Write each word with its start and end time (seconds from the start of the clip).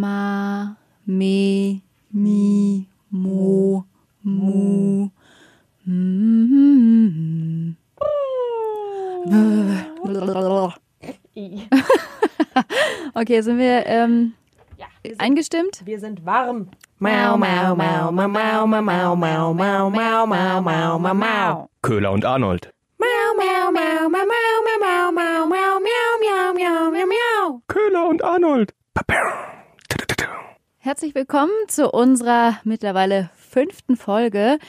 ma, 0.00 0.76
me, 1.06 1.82
mi, 2.12 2.86
mo, 3.10 3.84
mu. 4.22 5.10
Mm. 5.86 7.76
Okay, 13.14 13.40
sind 13.42 13.58
wir 13.58 13.86
ähm, 13.86 14.34
eingestimmt? 15.18 15.82
Wir 15.84 15.98
sind 15.98 16.24
warm. 16.24 16.68
Mau, 16.98 17.36
mau, 17.36 17.74
mau, 17.74 18.10
mau, 18.10 18.28
mau, 18.28 18.66
mau, 18.66 18.82
mau, 18.82 19.16
mau, 19.16 19.54
mau, 19.54 19.90
mau, 19.90 20.26
mau, 20.26 20.60
mau, 20.60 20.98
mau, 20.98 21.14
mau. 21.14 21.68
Köhler 21.82 22.12
und 22.12 22.24
Arnold. 22.24 22.72
Mau, 22.98 23.34
mau, 23.36 23.70
mau, 23.70 24.08
mau, 24.08 24.24
mau, 24.24 24.62
mau, 24.80 25.12
mau, 25.12 25.46
mau, 25.46 25.78
mau, 25.80 25.80
miau, 25.80 26.52
miau, 26.54 26.90
miau, 26.92 27.06
miau. 27.06 27.62
Köhler 27.68 28.08
und 28.08 28.22
Arnold. 28.24 28.72
Herzlich 30.86 31.16
willkommen 31.16 31.50
zu 31.66 31.90
unserer 31.90 32.60
mittlerweile 32.62 33.28
fünften 33.34 33.96
Folge. 33.96 34.60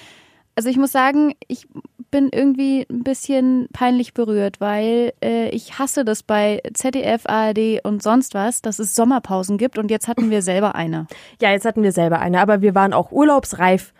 Also 0.55 0.67
ich 0.67 0.77
muss 0.77 0.91
sagen, 0.91 1.35
ich 1.47 1.67
bin 2.09 2.29
irgendwie 2.33 2.87
ein 2.89 3.03
bisschen 3.03 3.67
peinlich 3.71 4.15
berührt, 4.15 4.59
weil 4.59 5.13
äh, 5.23 5.49
ich 5.49 5.77
hasse 5.77 6.05
das 6.05 6.23
bei 6.23 6.63
ZDF, 6.73 7.27
ARD 7.27 7.81
und 7.83 8.01
sonst 8.01 8.33
was, 8.33 8.63
dass 8.63 8.79
es 8.79 8.95
Sommerpausen 8.95 9.59
gibt 9.59 9.77
und 9.77 9.91
jetzt 9.91 10.07
hatten 10.07 10.31
wir 10.31 10.41
selber 10.41 10.73
eine. 10.73 11.05
Ja, 11.39 11.51
jetzt 11.51 11.65
hatten 11.65 11.83
wir 11.83 11.91
selber 11.91 12.17
eine, 12.17 12.41
aber 12.41 12.63
wir 12.63 12.73
waren 12.73 12.93
auch 12.93 13.11
urlaubsreif 13.11 13.93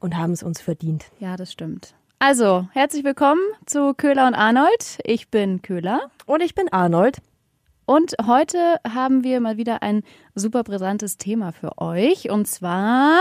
und 0.00 0.16
haben 0.16 0.32
es 0.32 0.42
uns 0.42 0.60
verdient. 0.60 1.04
Ja, 1.20 1.36
das 1.36 1.52
stimmt. 1.52 1.94
Also, 2.18 2.66
herzlich 2.72 3.04
willkommen 3.04 3.42
zu 3.66 3.94
Köhler 3.94 4.26
und 4.26 4.34
Arnold. 4.34 4.98
Ich 5.04 5.28
bin 5.28 5.62
Köhler 5.62 6.10
Und 6.26 6.42
ich 6.42 6.56
bin 6.56 6.66
Arnold. 6.72 7.18
Und 7.90 8.14
heute 8.24 8.76
haben 8.88 9.24
wir 9.24 9.40
mal 9.40 9.56
wieder 9.56 9.82
ein 9.82 10.04
super 10.36 10.62
brisantes 10.62 11.18
Thema 11.18 11.50
für 11.50 11.76
euch 11.78 12.30
und 12.30 12.46
zwar 12.46 13.18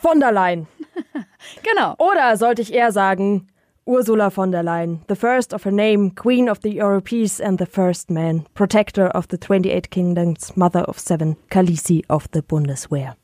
Von 0.00 0.20
der 0.20 0.32
Leyen. 0.32 0.66
genau. 1.62 1.94
Oder 1.98 2.38
sollte 2.38 2.62
ich 2.62 2.72
eher 2.72 2.90
sagen, 2.90 3.48
Ursula 3.84 4.30
von 4.30 4.50
der 4.50 4.62
Leyen, 4.62 5.02
the 5.10 5.14
first 5.14 5.52
of 5.52 5.66
her 5.66 5.72
name, 5.72 6.12
Queen 6.14 6.48
of 6.48 6.60
the 6.62 6.80
Europees 6.80 7.38
and 7.38 7.60
the 7.60 7.66
first 7.66 8.10
man, 8.10 8.46
Protector 8.54 9.14
of 9.14 9.26
the 9.30 9.36
28 9.36 9.90
Kingdoms, 9.90 10.56
Mother 10.56 10.88
of 10.88 10.98
Seven, 10.98 11.36
Khaleesi 11.50 12.04
of 12.08 12.28
the 12.32 12.40
Bundeswehr. 12.40 13.14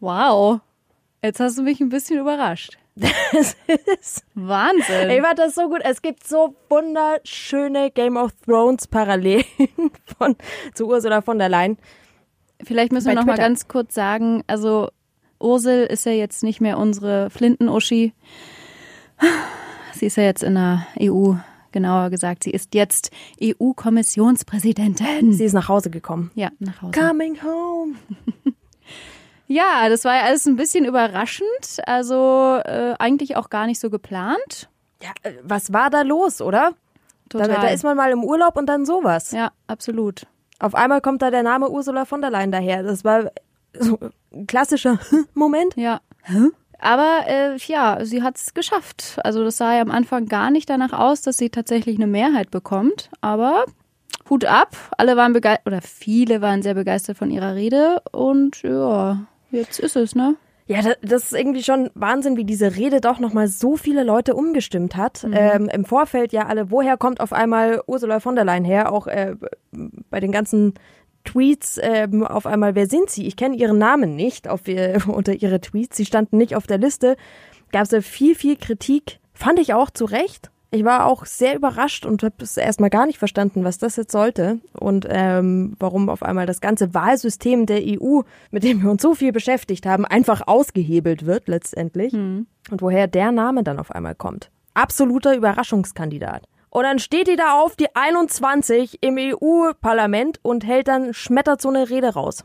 Wow. 0.00 0.60
Jetzt 1.22 1.40
hast 1.40 1.56
du 1.56 1.62
mich 1.62 1.80
ein 1.80 1.88
bisschen 1.88 2.18
überrascht. 2.18 2.76
Das 3.32 3.56
ist 4.00 4.24
Wahnsinn. 4.34 5.10
Ey, 5.10 5.22
war 5.22 5.34
das 5.34 5.54
so 5.54 5.68
gut. 5.68 5.80
Es 5.84 6.02
gibt 6.02 6.26
so 6.26 6.54
wunderschöne 6.68 7.90
Game 7.90 8.16
of 8.16 8.32
Thrones 8.44 8.86
Parallelen 8.88 9.44
von 10.18 10.34
zu 10.74 10.86
Ursula 10.88 11.20
von 11.20 11.38
der 11.38 11.48
Leyen. 11.48 11.78
Vielleicht 12.62 12.90
müssen 12.92 13.06
wir 13.06 13.14
Bei 13.14 13.20
noch 13.20 13.26
mal 13.26 13.34
Twitter. 13.34 13.48
ganz 13.48 13.68
kurz 13.68 13.94
sagen, 13.94 14.42
also 14.46 14.88
Ursel 15.38 15.84
ist 15.84 16.06
ja 16.06 16.12
jetzt 16.12 16.42
nicht 16.42 16.60
mehr 16.60 16.78
unsere 16.78 17.30
Flinten-Uschi. 17.30 18.12
Sie 19.92 20.06
ist 20.06 20.16
ja 20.16 20.24
jetzt 20.24 20.42
in 20.42 20.54
der 20.54 20.86
EU, 21.00 21.34
genauer 21.70 22.10
gesagt, 22.10 22.44
sie 22.44 22.50
ist 22.50 22.74
jetzt 22.74 23.10
EU-Kommissionspräsidentin. 23.42 25.32
Sie 25.32 25.44
ist 25.44 25.52
nach 25.52 25.68
Hause 25.68 25.90
gekommen. 25.90 26.30
Ja, 26.34 26.50
nach 26.58 26.82
Hause. 26.82 26.98
Coming 26.98 27.38
home. 27.42 27.94
Ja, 29.48 29.88
das 29.88 30.04
war 30.04 30.14
ja 30.14 30.22
alles 30.22 30.46
ein 30.46 30.56
bisschen 30.56 30.84
überraschend, 30.84 31.78
also 31.86 32.60
äh, 32.64 32.94
eigentlich 32.98 33.36
auch 33.36 33.48
gar 33.48 33.66
nicht 33.66 33.80
so 33.80 33.88
geplant. 33.90 34.68
Ja, 35.02 35.10
äh, 35.22 35.32
was 35.42 35.72
war 35.72 35.90
da 35.90 36.02
los, 36.02 36.40
oder? 36.40 36.72
Da, 37.30 37.40
Total. 37.40 37.62
da 37.62 37.68
ist 37.68 37.82
man 37.82 37.96
mal 37.96 38.10
im 38.10 38.24
Urlaub 38.24 38.56
und 38.56 38.66
dann 38.66 38.86
sowas. 38.86 39.32
ja, 39.32 39.50
absolut. 39.66 40.26
Auf 40.60 40.74
einmal 40.74 41.00
kommt 41.00 41.22
da 41.22 41.30
der 41.30 41.42
Name 41.42 41.70
Ursula 41.70 42.04
von 42.04 42.20
der 42.20 42.30
Leyen 42.30 42.52
daher. 42.52 42.82
Das 42.82 43.04
war 43.04 43.30
so 43.78 43.98
ein 44.32 44.46
klassischer 44.46 44.98
Moment. 45.34 45.76
Ja. 45.76 46.00
Aber 46.78 47.20
äh, 47.26 47.56
ja, 47.56 48.04
sie 48.04 48.22
hat 48.22 48.36
es 48.36 48.54
geschafft. 48.54 49.18
Also 49.24 49.44
das 49.44 49.56
sah 49.56 49.74
ja 49.74 49.82
am 49.82 49.90
Anfang 49.90 50.26
gar 50.26 50.50
nicht 50.50 50.68
danach 50.68 50.92
aus, 50.92 51.22
dass 51.22 51.36
sie 51.36 51.50
tatsächlich 51.50 51.96
eine 51.96 52.06
Mehrheit 52.06 52.50
bekommt. 52.50 53.10
Aber 53.20 53.64
Hut 54.28 54.44
ab, 54.44 54.76
alle 54.96 55.16
waren 55.16 55.32
begeistert, 55.32 55.66
oder 55.66 55.80
viele 55.80 56.40
waren 56.40 56.62
sehr 56.62 56.74
begeistert 56.74 57.16
von 57.16 57.30
ihrer 57.30 57.54
Rede. 57.54 58.02
Und 58.12 58.62
ja, 58.62 59.26
jetzt 59.50 59.78
ist 59.78 59.96
es, 59.96 60.14
ne? 60.14 60.36
Ja, 60.66 60.82
da- 60.82 60.94
das 61.00 61.24
ist 61.24 61.32
irgendwie 61.32 61.62
schon 61.62 61.90
Wahnsinn, 61.94 62.36
wie 62.36 62.44
diese 62.44 62.76
Rede 62.76 63.00
doch 63.00 63.18
nochmal 63.20 63.48
so 63.48 63.76
viele 63.76 64.04
Leute 64.04 64.34
umgestimmt 64.34 64.96
hat. 64.96 65.26
Ähm, 65.32 65.68
Im 65.72 65.84
Vorfeld 65.86 66.32
ja 66.32 66.46
alle, 66.46 66.70
woher 66.70 66.96
kommt 66.98 67.20
auf 67.20 67.32
einmal 67.32 67.82
Ursula 67.86 68.20
von 68.20 68.34
der 68.34 68.44
Leyen 68.44 68.64
her? 68.66 68.92
Auch 68.92 69.06
äh, 69.06 69.34
bei 70.10 70.20
den 70.20 70.30
ganzen 70.30 70.74
Tweets 71.24 71.78
ähm, 71.82 72.22
auf 72.26 72.46
einmal, 72.46 72.74
wer 72.74 72.86
sind 72.86 73.08
sie? 73.10 73.26
Ich 73.26 73.36
kenne 73.36 73.56
ihren 73.56 73.78
Namen 73.78 74.14
nicht 74.14 74.46
auf, 74.48 74.68
ihr- 74.68 74.98
unter 75.08 75.32
ihre 75.34 75.60
Tweets. 75.60 75.96
Sie 75.96 76.04
standen 76.04 76.36
nicht 76.36 76.54
auf 76.54 76.66
der 76.66 76.78
Liste. 76.78 77.16
Gab 77.72 77.82
es 77.84 77.90
ja 77.90 78.00
viel, 78.02 78.34
viel 78.34 78.56
Kritik. 78.56 79.20
Fand 79.32 79.58
ich 79.58 79.72
auch 79.72 79.88
zu 79.90 80.04
Recht. 80.04 80.50
Ich 80.70 80.84
war 80.84 81.06
auch 81.06 81.24
sehr 81.24 81.56
überrascht 81.56 82.04
und 82.04 82.22
habe 82.22 82.34
es 82.40 82.58
erstmal 82.58 82.90
gar 82.90 83.06
nicht 83.06 83.18
verstanden, 83.18 83.64
was 83.64 83.78
das 83.78 83.96
jetzt 83.96 84.12
sollte 84.12 84.58
und 84.78 85.06
ähm, 85.08 85.74
warum 85.78 86.10
auf 86.10 86.22
einmal 86.22 86.44
das 86.44 86.60
ganze 86.60 86.92
Wahlsystem 86.92 87.64
der 87.64 87.80
EU, 87.82 88.20
mit 88.50 88.64
dem 88.64 88.82
wir 88.82 88.90
uns 88.90 89.00
so 89.00 89.14
viel 89.14 89.32
beschäftigt 89.32 89.86
haben, 89.86 90.04
einfach 90.04 90.42
ausgehebelt 90.46 91.24
wird 91.24 91.48
letztendlich 91.48 92.12
und 92.70 92.82
woher 92.82 93.06
der 93.06 93.32
Name 93.32 93.64
dann 93.64 93.78
auf 93.78 93.90
einmal 93.92 94.14
kommt. 94.14 94.50
Absoluter 94.74 95.34
Überraschungskandidat. 95.34 96.44
Und 96.68 96.82
dann 96.82 96.98
steht 96.98 97.28
die 97.28 97.36
da 97.36 97.58
auf, 97.60 97.74
die 97.74 97.94
21 97.96 98.98
im 99.00 99.16
EU-Parlament 99.18 100.38
und 100.42 100.66
hält 100.66 100.88
dann, 100.88 101.14
schmettert 101.14 101.62
so 101.62 101.70
eine 101.70 101.88
Rede 101.88 102.12
raus. 102.12 102.44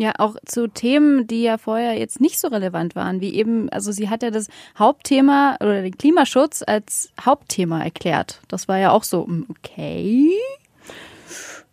Ja, 0.00 0.12
auch 0.18 0.36
zu 0.46 0.68
Themen, 0.68 1.26
die 1.26 1.42
ja 1.42 1.58
vorher 1.58 1.98
jetzt 1.98 2.20
nicht 2.20 2.38
so 2.38 2.46
relevant 2.46 2.94
waren, 2.94 3.20
wie 3.20 3.34
eben, 3.34 3.68
also 3.70 3.90
sie 3.90 4.08
hat 4.08 4.22
ja 4.22 4.30
das 4.30 4.46
Hauptthema 4.78 5.56
oder 5.58 5.82
den 5.82 5.98
Klimaschutz 5.98 6.62
als 6.64 7.10
Hauptthema 7.20 7.82
erklärt. 7.82 8.40
Das 8.46 8.68
war 8.68 8.78
ja 8.78 8.92
auch 8.92 9.02
so, 9.02 9.26
mm, 9.26 9.46
okay. 9.50 10.30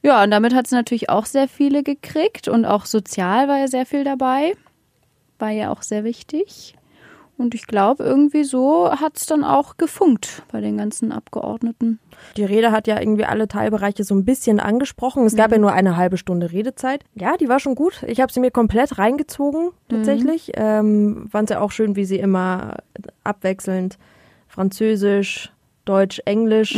Ja, 0.01 0.23
und 0.23 0.31
damit 0.31 0.55
hat 0.55 0.65
sie 0.65 0.73
natürlich 0.73 1.07
auch 1.11 1.27
sehr 1.27 1.47
viele 1.47 1.83
gekriegt 1.83 2.47
und 2.47 2.65
auch 2.65 2.87
sozial 2.87 3.47
war 3.47 3.59
ja 3.59 3.67
sehr 3.67 3.85
viel 3.85 4.03
dabei. 4.03 4.55
War 5.37 5.51
ja 5.51 5.71
auch 5.71 5.83
sehr 5.83 6.03
wichtig. 6.03 6.73
Und 7.37 7.53
ich 7.53 7.67
glaube, 7.67 8.03
irgendwie 8.03 8.45
so 8.45 8.89
hat 8.89 9.17
es 9.17 9.25
dann 9.25 9.43
auch 9.43 9.75
gefunkt 9.75 10.43
bei 10.51 10.61
den 10.61 10.77
ganzen 10.77 11.11
Abgeordneten. 11.11 11.99
Die 12.37 12.45
Rede 12.45 12.71
hat 12.71 12.87
ja 12.87 12.99
irgendwie 12.99 13.25
alle 13.25 13.47
Teilbereiche 13.47 14.05
so 14.05 14.15
ein 14.15 14.23
bisschen 14.23 14.61
angesprochen. 14.61 15.25
Es 15.25 15.35
gab 15.35 15.51
ja 15.51 15.57
nur 15.57 15.73
eine 15.73 15.97
halbe 15.97 16.17
Stunde 16.17 16.53
Redezeit. 16.53 17.03
Ja, 17.13 17.35
die 17.35 17.49
war 17.49 17.59
schon 17.59 17.75
gut. 17.75 18.03
Ich 18.07 18.21
habe 18.21 18.31
sie 18.31 18.39
mir 18.39 18.51
komplett 18.51 18.97
reingezogen, 18.97 19.71
tatsächlich. 19.89 20.51
Ähm, 20.55 21.27
Fand 21.29 21.49
sie 21.49 21.59
auch 21.59 21.71
schön, 21.71 21.97
wie 21.97 22.05
sie 22.05 22.19
immer 22.19 22.77
abwechselnd 23.25 23.97
Französisch, 24.47 25.51
Deutsch, 25.83 26.21
Englisch 26.23 26.75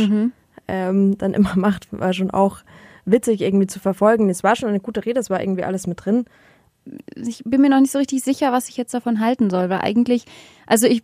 ähm, 0.66 1.18
dann 1.18 1.34
immer 1.34 1.52
macht. 1.56 1.86
War 1.92 2.12
schon 2.12 2.32
auch 2.32 2.58
witzig 3.04 3.40
irgendwie 3.40 3.66
zu 3.66 3.80
verfolgen. 3.80 4.28
Es 4.28 4.42
war 4.44 4.56
schon 4.56 4.68
eine 4.68 4.80
gute 4.80 5.04
Rede, 5.04 5.20
es 5.20 5.30
war 5.30 5.40
irgendwie 5.40 5.64
alles 5.64 5.86
mit 5.86 6.04
drin. 6.04 6.24
Ich 7.14 7.42
bin 7.44 7.60
mir 7.60 7.70
noch 7.70 7.80
nicht 7.80 7.92
so 7.92 7.98
richtig 7.98 8.22
sicher, 8.22 8.52
was 8.52 8.68
ich 8.68 8.76
jetzt 8.76 8.94
davon 8.94 9.20
halten 9.20 9.50
soll, 9.50 9.70
weil 9.70 9.80
eigentlich, 9.80 10.24
also 10.66 10.86
ich, 10.86 11.02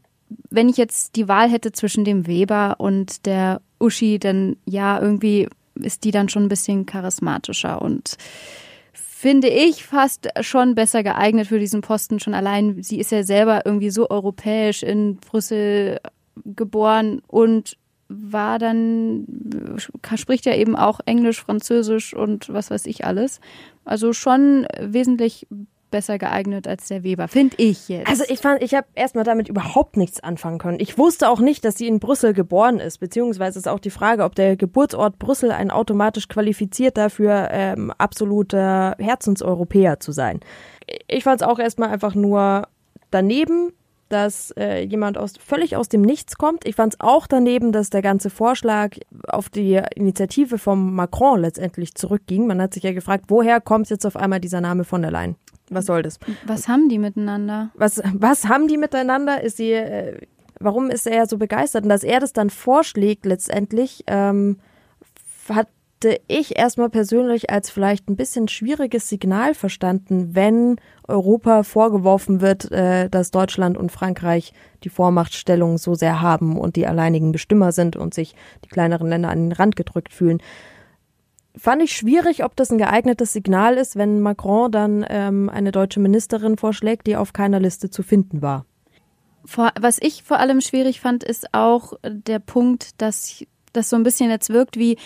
wenn 0.51 0.69
ich 0.69 0.77
jetzt 0.77 1.17
die 1.17 1.29
Wahl 1.29 1.49
hätte 1.49 1.73
zwischen 1.73 2.05
dem 2.05 2.27
Weber 2.27 2.77
und 2.79 3.27
der 3.27 3.61
Uschi, 3.79 4.19
dann 4.19 4.57
ja, 4.67 5.01
irgendwie 5.01 5.49
ist 5.75 6.05
die 6.05 6.11
dann 6.11 6.29
schon 6.29 6.45
ein 6.45 6.49
bisschen 6.49 6.87
charismatischer 6.87 7.83
und 7.83 8.17
finde 8.93 9.49
ich 9.49 9.85
fast 9.85 10.29
schon 10.43 10.75
besser 10.75 11.03
geeignet 11.03 11.47
für 11.47 11.59
diesen 11.59 11.81
Posten. 11.81 12.21
Schon 12.21 12.35
allein, 12.35 12.83
sie 12.83 13.01
ist 13.01 13.11
ja 13.11 13.23
selber 13.23 13.63
irgendwie 13.65 13.91
so 13.91 14.11
europäisch 14.11 14.83
in 14.83 15.17
Brüssel 15.17 15.99
geboren 16.45 17.23
und 17.27 17.79
war 18.09 18.59
dann, 18.59 19.27
spricht 20.15 20.47
ja 20.47 20.55
eben 20.55 20.77
auch 20.77 21.01
Englisch, 21.07 21.41
Französisch 21.41 22.15
und 22.15 22.53
was 22.53 22.71
weiß 22.71 22.87
ich 22.87 23.07
alles. 23.07 23.41
Also 23.85 24.13
schon 24.13 24.67
wesentlich 24.79 25.47
besser 25.95 26.19
geeignet 26.19 26.67
als 26.67 26.89
der 26.89 27.05
Weber, 27.05 27.29
finde 27.29 27.55
ich 27.57 27.89
jetzt. 27.89 28.09
Also 28.09 28.25
ich 28.27 28.41
fand, 28.41 28.61
ich 28.65 28.75
habe 28.75 28.89
erstmal 28.97 29.23
damit 29.23 29.49
überhaupt 29.49 29.97
nichts 29.97 30.19
anfangen 30.19 30.59
können. 30.59 30.81
Ich 30.81 30.99
wusste 30.99 31.29
auch 31.29 31.39
nicht, 31.39 31.65
dass 31.65 31.77
sie 31.77 31.87
in 31.87 32.01
Brüssel 32.01 32.33
geboren 32.33 32.81
ist, 32.81 32.99
beziehungsweise 32.99 33.61
ist 33.61 33.69
auch 33.69 33.79
die 33.79 33.91
Frage, 33.91 34.25
ob 34.25 34.35
der 34.35 34.57
Geburtsort 34.57 35.21
Brüssel 35.21 35.53
einen 35.53 35.71
automatisch 35.71 36.27
qualifiziert 36.27 36.97
dafür, 36.97 37.47
ähm, 37.53 37.93
absoluter 37.97 38.97
Herzenseuropäer 38.99 40.01
zu 40.01 40.11
sein. 40.11 40.41
Ich 41.07 41.23
fand 41.23 41.43
es 41.43 41.47
auch 41.47 41.61
erstmal 41.61 41.91
einfach 41.91 42.17
nur 42.17 42.67
daneben, 43.13 43.73
dass 44.09 44.51
äh, 44.59 44.83
jemand 44.83 45.17
aus 45.17 45.35
völlig 45.39 45.77
aus 45.77 45.89
dem 45.89 46.03
Nichts 46.03 46.39
kommt. 46.39 46.67
Ich 46.67 46.75
fand 46.75 46.95
es 46.95 47.01
auch 47.01 47.29
daneben, 47.29 47.71
dass 47.71 47.91
der 47.91 48.03
ganze 48.03 48.31
Vorschlag 48.31 48.97
auf 49.29 49.49
die 49.49 49.81
Initiative 49.95 50.59
von 50.59 50.93
Macron 50.93 51.41
letztendlich 51.41 51.95
zurückging. 51.95 52.49
Man 52.49 52.61
hat 52.61 52.75
sich 52.75 52.83
ja 52.83 52.93
gefragt, 52.93 53.27
woher 53.29 53.61
kommt 53.61 53.91
jetzt 53.91 54.05
auf 54.05 54.17
einmal 54.17 54.41
dieser 54.41 54.61
Name 54.61 54.83
von 54.83 55.01
der 55.01 55.13
Leyen? 55.13 55.37
Was 55.75 55.87
soll 55.87 56.03
das? 56.03 56.19
was 56.47 56.69
haben 56.69 56.89
die 56.89 56.99
miteinander? 56.99 57.71
Was, 57.75 58.03
was 58.13 58.49
haben 58.49 58.69
die 58.69 58.79
miteinander? 58.79 59.43
Ist 59.43 59.57
sie, 59.57 59.73
äh, 59.73 60.21
warum 60.61 60.91
ist 60.91 61.07
er 61.07 61.27
so 61.27 61.39
begeistert? 61.39 61.85
Und 61.85 61.91
dass 61.91 62.05
er 62.05 62.21
das 62.21 62.33
dann 62.33 62.51
vorschlägt 62.51 63.27
letztendlich, 63.27 64.05
ähm, 64.07 64.59
hat 65.49 65.69
hätte 66.05 66.21
ich 66.29 66.59
erstmal 66.59 66.91
persönlich 66.91 67.51
als 67.51 67.71
vielleicht 67.71 68.09
ein 68.09 68.17
bisschen 68.17 68.49
schwieriges 68.49 69.09
Signal 69.09 69.55
verstanden, 69.55 70.35
wenn 70.35 70.77
Europa 71.09 71.63
vorgeworfen 71.63 72.41
wird, 72.41 72.71
äh, 72.71 73.09
dass 73.09 73.31
Deutschland 73.31 73.77
und 73.77 73.91
Frankreich 73.91 74.53
die 74.83 74.89
Vormachtstellung 74.89 75.79
so 75.79 75.95
sehr 75.95 76.21
haben 76.21 76.59
und 76.59 76.77
die 76.77 76.87
alleinigen 76.87 77.33
Bestimmer 77.33 77.73
sind 77.73 77.97
und 77.97 78.15
sich 78.15 78.35
die 78.65 78.69
kleineren 78.69 79.09
Länder 79.09 79.31
an 79.31 79.49
den 79.49 79.53
Rand 79.53 79.77
gedrückt 79.77 80.13
fühlen. 80.13 80.43
Fand 81.57 81.83
ich 81.83 81.97
schwierig, 81.97 82.45
ob 82.45 82.57
das 82.57 82.71
ein 82.71 82.79
geeignetes 82.79 83.33
Signal 83.33 83.77
ist, 83.77 83.97
wenn 83.97 84.21
Macron 84.21 84.73
dann 84.73 85.07
ähm, 85.09 85.49
eine 85.49 85.71
deutsche 85.71 86.01
Ministerin 86.01 86.57
vorschlägt, 86.57 87.07
die 87.07 87.17
auf 87.17 87.33
keiner 87.33 87.61
Liste 87.61 87.91
zu 87.91 88.03
finden 88.03 88.43
war. 88.43 88.67
Vor, 89.45 89.71
was 89.79 89.99
ich 90.01 90.25
vor 90.25 90.39
allem 90.41 90.61
schwierig 90.61 91.01
fand, 91.01 91.23
ist 91.23 91.53
auch 91.53 91.93
der 92.03 92.39
Punkt, 92.41 93.01
dass 93.01 93.45
das 93.73 93.91
so 93.91 93.97
ein 93.97 94.03
bisschen 94.03 94.31
jetzt 94.31 94.51
wirkt 94.51 94.79
wie, 94.79 94.97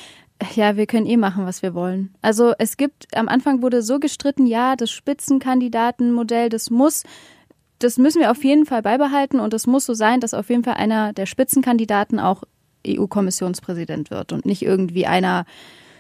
ja, 0.55 0.77
wir 0.77 0.87
können 0.87 1.07
eh 1.07 1.17
machen, 1.17 1.45
was 1.45 1.63
wir 1.63 1.75
wollen. 1.75 2.15
Also 2.23 2.55
es 2.59 2.77
gibt, 2.77 3.09
am 3.15 3.29
Anfang 3.29 3.61
wurde 3.61 3.83
so 3.83 3.99
gestritten, 3.99 4.47
ja, 4.47 4.77
das 4.77 4.91
Spitzenkandidatenmodell, 4.91 6.49
das 6.49 6.71
muss, 6.71 7.03
das 7.79 7.99
müssen 7.99 8.21
wir 8.21 8.31
auf 8.31 8.45
jeden 8.45 8.65
Fall 8.65 8.83
beibehalten 8.83 9.41
und 9.41 9.53
es 9.53 9.67
muss 9.67 9.85
so 9.85 9.95
sein, 9.95 10.21
dass 10.21 10.35
auf 10.35 10.49
jeden 10.49 10.65
Fall 10.65 10.75
einer 10.75 11.13
der 11.13 11.27
Spitzenkandidaten 11.27 12.21
auch 12.21 12.45
EU-Kommissionspräsident 12.87 14.11
wird 14.11 14.33
und 14.33 14.47
nicht 14.47 14.63
irgendwie 14.63 15.07
einer, 15.07 15.45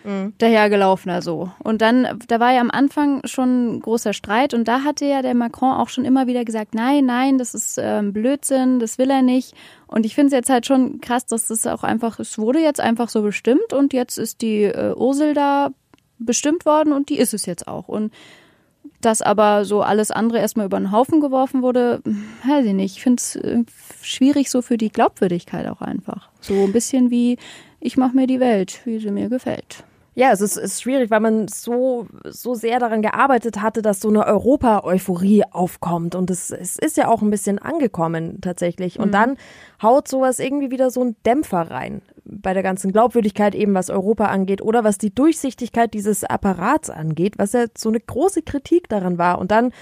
mhm. 0.09 0.33
dahergelaufener 0.39 1.23
so. 1.23 1.51
Und 1.63 1.83
dann, 1.83 2.19
da 2.27 2.41
war 2.41 2.53
ja 2.53 2.61
am 2.61 2.71
Anfang 2.71 3.21
schon 3.25 3.81
großer 3.81 4.13
Streit 4.13 4.55
und 4.55 4.67
da 4.67 4.83
hatte 4.83 5.05
ja 5.05 5.23
der 5.23 5.35
Macron 5.35 5.75
auch 5.75 5.89
schon 5.89 6.05
immer 6.05 6.27
wieder 6.27 6.45
gesagt, 6.45 6.75
nein, 6.75 7.07
nein, 7.07 7.39
das 7.39 7.55
ist 7.55 7.79
ähm, 7.81 8.13
Blödsinn, 8.13 8.81
das 8.81 8.99
will 8.99 9.11
er 9.11 9.23
nicht. 9.23 9.55
Und 9.87 10.07
ich 10.07 10.15
finde 10.15 10.29
es 10.29 10.33
jetzt 10.33 10.51
halt 10.51 10.67
schon 10.67 11.01
krass, 11.01 11.27
dass 11.27 11.49
das 11.49 11.67
auch 11.67 11.85
einfach, 11.85 12.19
es 12.19 12.39
wurde 12.39 12.61
jetzt 12.61 12.81
einfach 12.81 13.09
so 13.09 13.23
bestimmt 13.23 13.73
und 13.73 13.93
jetzt 13.93 14.19
ist 14.19 14.43
die 14.43 14.65
äh, 14.65 14.95
Ursel 14.95 15.35
da 15.35 15.71
bestimmt 16.19 16.67
worden 16.67 16.93
und 16.93 17.11
die 17.11 17.19
ist 17.19 17.35
es 17.35 17.47
jetzt 17.47 17.69
auch. 17.69 17.89
Und 17.89 18.13
dass 19.01 19.23
aber 19.23 19.65
so 19.65 19.83
alles 19.83 20.11
andere 20.11 20.41
erstmal 20.41 20.67
über 20.67 20.79
den 20.79 20.91
Haufen 20.91 21.21
geworfen 21.21 21.63
wurde, 21.63 22.03
weiß 22.47 22.67
ich 22.67 22.73
nicht. 22.73 22.97
Ich 22.97 23.03
finde 23.03 23.21
es 23.21 23.37
äh, 23.37 23.65
schwierig 24.03 24.51
so 24.51 24.63
für 24.63 24.77
die 24.77 24.91
Glaubwürdigkeit 24.91 25.67
auch 25.69 25.81
einfach. 25.81 26.29
So 26.41 26.65
ein 26.65 26.73
bisschen 26.73 27.11
wie, 27.11 27.39
ich 27.81 27.97
mache 27.97 28.17
mir 28.17 28.27
die 28.27 28.41
Welt, 28.41 28.81
wie 28.85 28.99
sie 28.99 29.11
mir 29.11 29.29
gefällt. 29.29 29.85
Ja, 30.19 30.33
es 30.33 30.41
ist, 30.41 30.57
ist 30.57 30.83
schwierig, 30.83 31.13
weil 31.13 31.21
man 31.21 31.47
so, 31.47 32.09
so 32.25 32.55
sehr 32.57 32.81
daran 32.81 33.03
gearbeitet 33.03 33.63
hatte, 33.63 33.83
dass 33.83 34.01
so 34.01 34.09
eine 34.09 34.27
Europa-Euphorie 34.27 35.45
aufkommt. 35.49 36.17
Und 36.17 36.29
es, 36.29 36.51
es 36.51 36.77
ist 36.77 36.97
ja 36.97 37.07
auch 37.07 37.23
ein 37.23 37.31
bisschen 37.31 37.61
angekommen 37.61 38.41
tatsächlich. 38.41 38.99
Und 38.99 39.11
mhm. 39.11 39.13
dann 39.13 39.37
haut 39.81 40.09
sowas 40.09 40.41
irgendwie 40.41 40.73
wieder 40.73 40.91
so 40.91 41.03
einen 41.03 41.15
Dämpfer 41.25 41.71
rein 41.71 42.03
bei 42.25 42.53
der 42.53 42.65
ganzen 42.65 42.91
Glaubwürdigkeit 42.91 43.55
eben, 43.55 43.75
was 43.75 43.91
Europa 43.91 44.25
angeht 44.25 44.61
oder 44.61 44.83
was 44.83 44.99
die 44.99 45.15
Durchsichtigkeit 45.15 45.95
dieses 45.95 46.25
Apparats 46.25 46.91
angeht, 46.91 47.39
was 47.39 47.53
ja 47.53 47.67
so 47.77 47.89
eine 47.89 48.01
große 48.01 48.43
Kritik 48.43 48.89
daran 48.89 49.19
war. 49.19 49.39
Und 49.39 49.53
dann, 49.53 49.73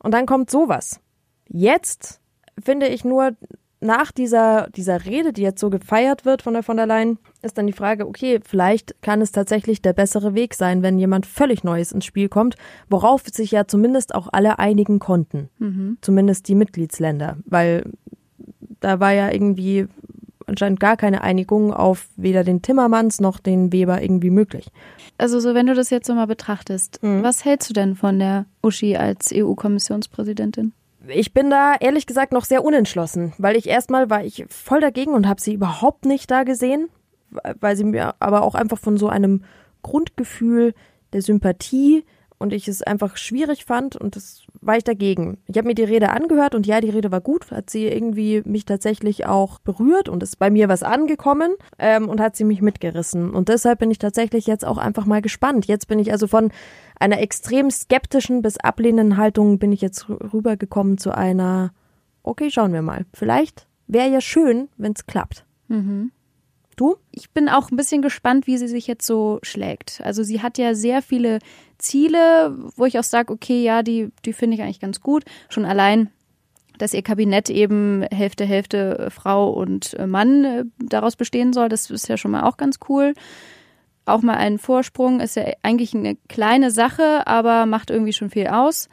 und 0.00 0.12
dann 0.12 0.26
kommt 0.26 0.50
sowas. 0.50 0.98
Jetzt 1.46 2.20
finde 2.60 2.88
ich 2.88 3.04
nur, 3.04 3.36
nach 3.80 4.10
dieser, 4.10 4.68
dieser 4.74 5.04
Rede, 5.04 5.32
die 5.32 5.42
jetzt 5.42 5.60
so 5.60 5.70
gefeiert 5.70 6.24
wird 6.24 6.42
von 6.42 6.54
der 6.54 6.62
von 6.62 6.76
der 6.76 6.86
Leyen, 6.86 7.18
ist 7.42 7.58
dann 7.58 7.66
die 7.66 7.72
Frage, 7.72 8.06
okay, 8.06 8.40
vielleicht 8.44 9.00
kann 9.02 9.20
es 9.20 9.32
tatsächlich 9.32 9.82
der 9.82 9.92
bessere 9.92 10.34
Weg 10.34 10.54
sein, 10.54 10.82
wenn 10.82 10.98
jemand 10.98 11.26
völlig 11.26 11.62
Neues 11.62 11.92
ins 11.92 12.06
Spiel 12.06 12.28
kommt, 12.28 12.56
worauf 12.88 13.22
sich 13.26 13.50
ja 13.50 13.66
zumindest 13.66 14.14
auch 14.14 14.28
alle 14.32 14.58
einigen 14.58 14.98
konnten. 14.98 15.50
Mhm. 15.58 15.98
Zumindest 16.00 16.48
die 16.48 16.54
Mitgliedsländer, 16.54 17.36
weil 17.44 17.84
da 18.80 19.00
war 19.00 19.12
ja 19.12 19.30
irgendwie 19.30 19.86
anscheinend 20.46 20.80
gar 20.80 20.96
keine 20.96 21.22
Einigung 21.22 21.72
auf 21.72 22.08
weder 22.16 22.44
den 22.44 22.62
Timmermans 22.62 23.20
noch 23.20 23.40
den 23.40 23.72
Weber 23.72 24.00
irgendwie 24.00 24.30
möglich. 24.30 24.68
Also 25.18 25.40
so, 25.40 25.54
wenn 25.54 25.66
du 25.66 25.74
das 25.74 25.90
jetzt 25.90 26.06
so 26.06 26.14
mal 26.14 26.26
betrachtest, 26.26 27.02
mhm. 27.02 27.22
was 27.22 27.44
hältst 27.44 27.68
du 27.70 27.74
denn 27.74 27.94
von 27.94 28.18
der 28.18 28.46
Uschi 28.62 28.96
als 28.96 29.32
EU-Kommissionspräsidentin? 29.34 30.72
Ich 31.08 31.32
bin 31.32 31.50
da 31.50 31.74
ehrlich 31.78 32.06
gesagt 32.06 32.32
noch 32.32 32.44
sehr 32.44 32.64
unentschlossen, 32.64 33.32
weil 33.38 33.56
ich 33.56 33.68
erstmal 33.68 34.10
war 34.10 34.24
ich 34.24 34.44
voll 34.48 34.80
dagegen 34.80 35.12
und 35.12 35.28
habe 35.28 35.40
sie 35.40 35.54
überhaupt 35.54 36.04
nicht 36.04 36.30
da 36.30 36.44
gesehen, 36.44 36.88
weil 37.60 37.76
sie 37.76 37.84
mir 37.84 38.14
aber 38.20 38.42
auch 38.42 38.54
einfach 38.54 38.78
von 38.78 38.96
so 38.96 39.08
einem 39.08 39.44
Grundgefühl 39.82 40.74
der 41.12 41.22
Sympathie 41.22 42.04
und 42.38 42.52
ich 42.52 42.68
es 42.68 42.82
einfach 42.82 43.16
schwierig 43.16 43.64
fand 43.64 43.96
und 43.96 44.16
das 44.16 44.45
war 44.66 44.76
ich 44.76 44.84
dagegen. 44.84 45.38
Ich 45.46 45.56
habe 45.56 45.68
mir 45.68 45.74
die 45.74 45.84
Rede 45.84 46.10
angehört 46.10 46.54
und 46.54 46.66
ja, 46.66 46.80
die 46.80 46.90
Rede 46.90 47.10
war 47.12 47.20
gut, 47.20 47.50
hat 47.50 47.70
sie 47.70 47.86
irgendwie 47.86 48.42
mich 48.44 48.64
tatsächlich 48.64 49.26
auch 49.26 49.58
berührt 49.60 50.08
und 50.08 50.22
ist 50.22 50.38
bei 50.38 50.50
mir 50.50 50.68
was 50.68 50.82
angekommen 50.82 51.54
ähm, 51.78 52.08
und 52.08 52.20
hat 52.20 52.36
sie 52.36 52.44
mich 52.44 52.62
mitgerissen. 52.62 53.30
Und 53.30 53.48
deshalb 53.48 53.78
bin 53.78 53.90
ich 53.90 53.98
tatsächlich 53.98 54.46
jetzt 54.46 54.64
auch 54.64 54.78
einfach 54.78 55.06
mal 55.06 55.22
gespannt. 55.22 55.66
Jetzt 55.66 55.88
bin 55.88 55.98
ich 55.98 56.12
also 56.12 56.26
von 56.26 56.50
einer 56.98 57.20
extrem 57.20 57.70
skeptischen 57.70 58.42
bis 58.42 58.58
ablehnenden 58.58 59.16
Haltung 59.16 59.58
bin 59.58 59.72
ich 59.72 59.80
jetzt 59.80 60.08
rübergekommen 60.08 60.98
zu 60.98 61.16
einer, 61.16 61.72
okay, 62.22 62.50
schauen 62.50 62.72
wir 62.72 62.82
mal. 62.82 63.06
Vielleicht 63.12 63.66
wäre 63.86 64.10
ja 64.10 64.20
schön, 64.20 64.68
wenn 64.76 64.92
es 64.92 65.06
klappt. 65.06 65.44
Mhm. 65.68 66.12
Du? 66.76 66.96
Ich 67.10 67.30
bin 67.30 67.48
auch 67.48 67.70
ein 67.70 67.76
bisschen 67.76 68.02
gespannt, 68.02 68.46
wie 68.46 68.58
sie 68.58 68.68
sich 68.68 68.86
jetzt 68.86 69.06
so 69.06 69.38
schlägt. 69.42 70.02
Also 70.04 70.22
sie 70.22 70.42
hat 70.42 70.58
ja 70.58 70.74
sehr 70.74 71.00
viele 71.00 71.38
Ziele, 71.78 72.56
wo 72.76 72.84
ich 72.84 72.98
auch 72.98 73.04
sage, 73.04 73.32
okay, 73.32 73.62
ja, 73.62 73.82
die, 73.82 74.10
die 74.24 74.32
finde 74.32 74.56
ich 74.56 74.62
eigentlich 74.62 74.80
ganz 74.80 75.00
gut. 75.00 75.24
Schon 75.48 75.64
allein, 75.64 76.10
dass 76.78 76.94
ihr 76.94 77.02
Kabinett 77.02 77.50
eben 77.50 78.02
Hälfte, 78.02 78.44
Hälfte 78.44 79.08
Frau 79.10 79.50
und 79.50 79.96
Mann 80.06 80.44
äh, 80.44 80.64
daraus 80.78 81.16
bestehen 81.16 81.52
soll, 81.52 81.68
das 81.68 81.90
ist 81.90 82.08
ja 82.08 82.16
schon 82.16 82.30
mal 82.30 82.42
auch 82.42 82.56
ganz 82.56 82.78
cool. 82.88 83.14
Auch 84.04 84.22
mal 84.22 84.36
ein 84.36 84.58
Vorsprung 84.58 85.20
ist 85.20 85.36
ja 85.36 85.44
eigentlich 85.62 85.94
eine 85.94 86.16
kleine 86.28 86.70
Sache, 86.70 87.26
aber 87.26 87.66
macht 87.66 87.90
irgendwie 87.90 88.12
schon 88.12 88.30
viel 88.30 88.46
aus 88.46 88.88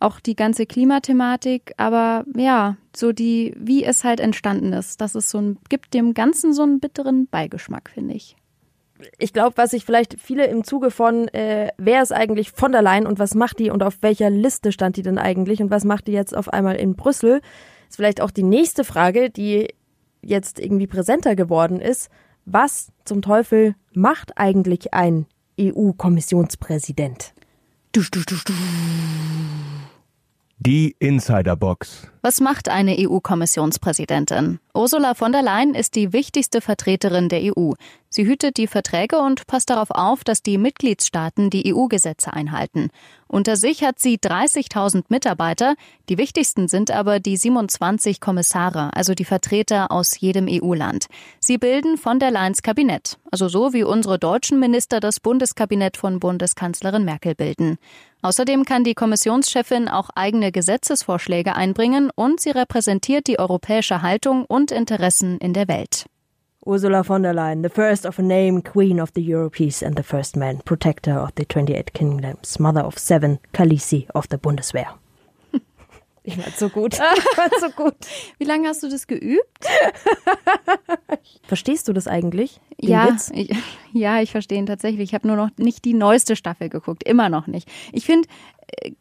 auch 0.00 0.20
die 0.20 0.36
ganze 0.36 0.66
Klimathematik, 0.66 1.72
aber 1.76 2.24
ja, 2.36 2.76
so 2.94 3.12
die, 3.12 3.54
wie 3.56 3.84
es 3.84 4.04
halt 4.04 4.20
entstanden 4.20 4.72
ist, 4.72 5.00
das 5.00 5.14
ist 5.14 5.30
so 5.30 5.38
ein, 5.38 5.58
gibt 5.68 5.94
dem 5.94 6.14
Ganzen 6.14 6.52
so 6.52 6.62
einen 6.62 6.80
bitteren 6.80 7.26
Beigeschmack, 7.28 7.90
finde 7.90 8.14
ich. 8.14 8.36
Ich 9.18 9.32
glaube, 9.32 9.56
was 9.56 9.70
sich 9.70 9.84
vielleicht 9.84 10.20
viele 10.20 10.46
im 10.46 10.64
Zuge 10.64 10.90
von, 10.90 11.28
äh, 11.28 11.70
wer 11.76 12.02
ist 12.02 12.12
eigentlich 12.12 12.50
von 12.50 12.72
der 12.72 12.82
Leyen 12.82 13.06
und 13.06 13.18
was 13.18 13.34
macht 13.34 13.58
die 13.58 13.70
und 13.70 13.82
auf 13.82 13.98
welcher 14.00 14.30
Liste 14.30 14.72
stand 14.72 14.96
die 14.96 15.02
denn 15.02 15.18
eigentlich 15.18 15.60
und 15.60 15.70
was 15.70 15.84
macht 15.84 16.06
die 16.06 16.12
jetzt 16.12 16.36
auf 16.36 16.52
einmal 16.52 16.76
in 16.76 16.96
Brüssel, 16.96 17.40
ist 17.88 17.96
vielleicht 17.96 18.20
auch 18.20 18.30
die 18.30 18.42
nächste 18.42 18.84
Frage, 18.84 19.30
die 19.30 19.68
jetzt 20.22 20.58
irgendwie 20.58 20.86
präsenter 20.86 21.36
geworden 21.36 21.80
ist. 21.80 22.08
Was 22.44 22.92
zum 23.04 23.22
Teufel 23.22 23.74
macht 23.92 24.32
eigentlich 24.36 24.94
ein 24.94 25.26
EU-Kommissionspräsident? 25.60 27.32
Du, 27.92 28.02
du, 28.10 28.20
du, 28.26 28.36
du. 28.44 28.52
Die 30.58 30.96
Insiderbox. 30.98 32.08
Was 32.22 32.40
macht 32.40 32.70
eine 32.70 32.96
EU-Kommissionspräsidentin? 32.98 34.58
Ursula 34.74 35.14
von 35.14 35.30
der 35.30 35.42
Leyen 35.42 35.74
ist 35.74 35.94
die 35.94 36.14
wichtigste 36.14 36.60
Vertreterin 36.60 37.28
der 37.28 37.56
EU. 37.56 37.72
Sie 38.08 38.26
hütet 38.26 38.56
die 38.56 38.66
Verträge 38.66 39.18
und 39.18 39.46
passt 39.46 39.68
darauf 39.68 39.90
auf, 39.90 40.24
dass 40.24 40.42
die 40.42 40.56
Mitgliedstaaten 40.56 41.50
die 41.50 41.72
EU-Gesetze 41.72 42.32
einhalten. 42.32 42.88
Unter 43.28 43.56
sich 43.56 43.84
hat 43.84 43.98
sie 43.98 44.16
30.000 44.16 45.04
Mitarbeiter. 45.08 45.74
Die 46.08 46.16
wichtigsten 46.16 46.68
sind 46.68 46.90
aber 46.90 47.20
die 47.20 47.36
27 47.36 48.20
Kommissare, 48.20 48.90
also 48.94 49.14
die 49.14 49.26
Vertreter 49.26 49.92
aus 49.92 50.18
jedem 50.18 50.48
EU-Land. 50.48 51.06
Sie 51.38 51.58
bilden 51.58 51.98
von 51.98 52.18
der 52.18 52.30
Leyen's 52.30 52.62
Kabinett, 52.62 53.18
also 53.30 53.48
so 53.48 53.74
wie 53.74 53.84
unsere 53.84 54.18
deutschen 54.18 54.58
Minister 54.58 55.00
das 55.00 55.20
Bundeskabinett 55.20 55.96
von 55.98 56.18
Bundeskanzlerin 56.18 57.04
Merkel 57.04 57.34
bilden. 57.34 57.78
Außerdem 58.26 58.64
kann 58.64 58.82
die 58.82 58.94
Kommissionschefin 58.94 59.86
auch 59.88 60.10
eigene 60.16 60.50
Gesetzesvorschläge 60.50 61.54
einbringen 61.54 62.10
und 62.12 62.40
sie 62.40 62.50
repräsentiert 62.50 63.28
die 63.28 63.38
europäische 63.38 64.02
Haltung 64.02 64.46
und 64.46 64.72
Interessen 64.72 65.38
in 65.38 65.52
der 65.52 65.68
Welt. 65.68 66.06
Ursula 66.64 67.04
von 67.04 67.22
der 67.22 67.34
Leyen, 67.34 67.62
the 67.62 67.68
first 67.68 68.04
of 68.04 68.18
a 68.18 68.22
name, 68.22 68.62
Queen 68.62 69.00
of 69.00 69.10
the 69.14 69.22
Europees 69.22 69.80
and 69.80 69.96
the 69.96 70.02
first 70.02 70.36
man, 70.36 70.58
Protector 70.64 71.22
of 71.22 71.30
the 71.36 71.44
28 71.44 71.92
Kingdoms, 71.94 72.58
Mother 72.58 72.84
of 72.84 72.98
seven, 72.98 73.38
Kalisi 73.52 74.08
of 74.12 74.26
the 74.28 74.38
Bundeswehr. 74.38 74.88
Ich 76.26 76.36
war 76.36 76.50
so 76.56 76.68
gut. 76.68 76.94
Ich 76.98 77.38
war 77.38 77.50
so 77.60 77.70
gut. 77.70 77.94
Wie 78.38 78.44
lange 78.44 78.68
hast 78.68 78.82
du 78.82 78.88
das 78.88 79.06
geübt? 79.06 79.66
Verstehst 81.44 81.86
du 81.88 81.92
das 81.92 82.08
eigentlich? 82.08 82.60
Ja, 82.78 83.16
ich, 83.32 83.54
ja, 83.92 84.20
ich 84.20 84.32
verstehe 84.32 84.58
ihn 84.58 84.66
tatsächlich. 84.66 85.10
Ich 85.10 85.14
habe 85.14 85.28
nur 85.28 85.36
noch 85.36 85.50
nicht 85.56 85.84
die 85.84 85.94
neueste 85.94 86.34
Staffel 86.34 86.68
geguckt, 86.68 87.04
immer 87.04 87.28
noch 87.28 87.46
nicht. 87.46 87.68
Ich 87.92 88.04
finde, 88.04 88.28
äh, 88.82 88.92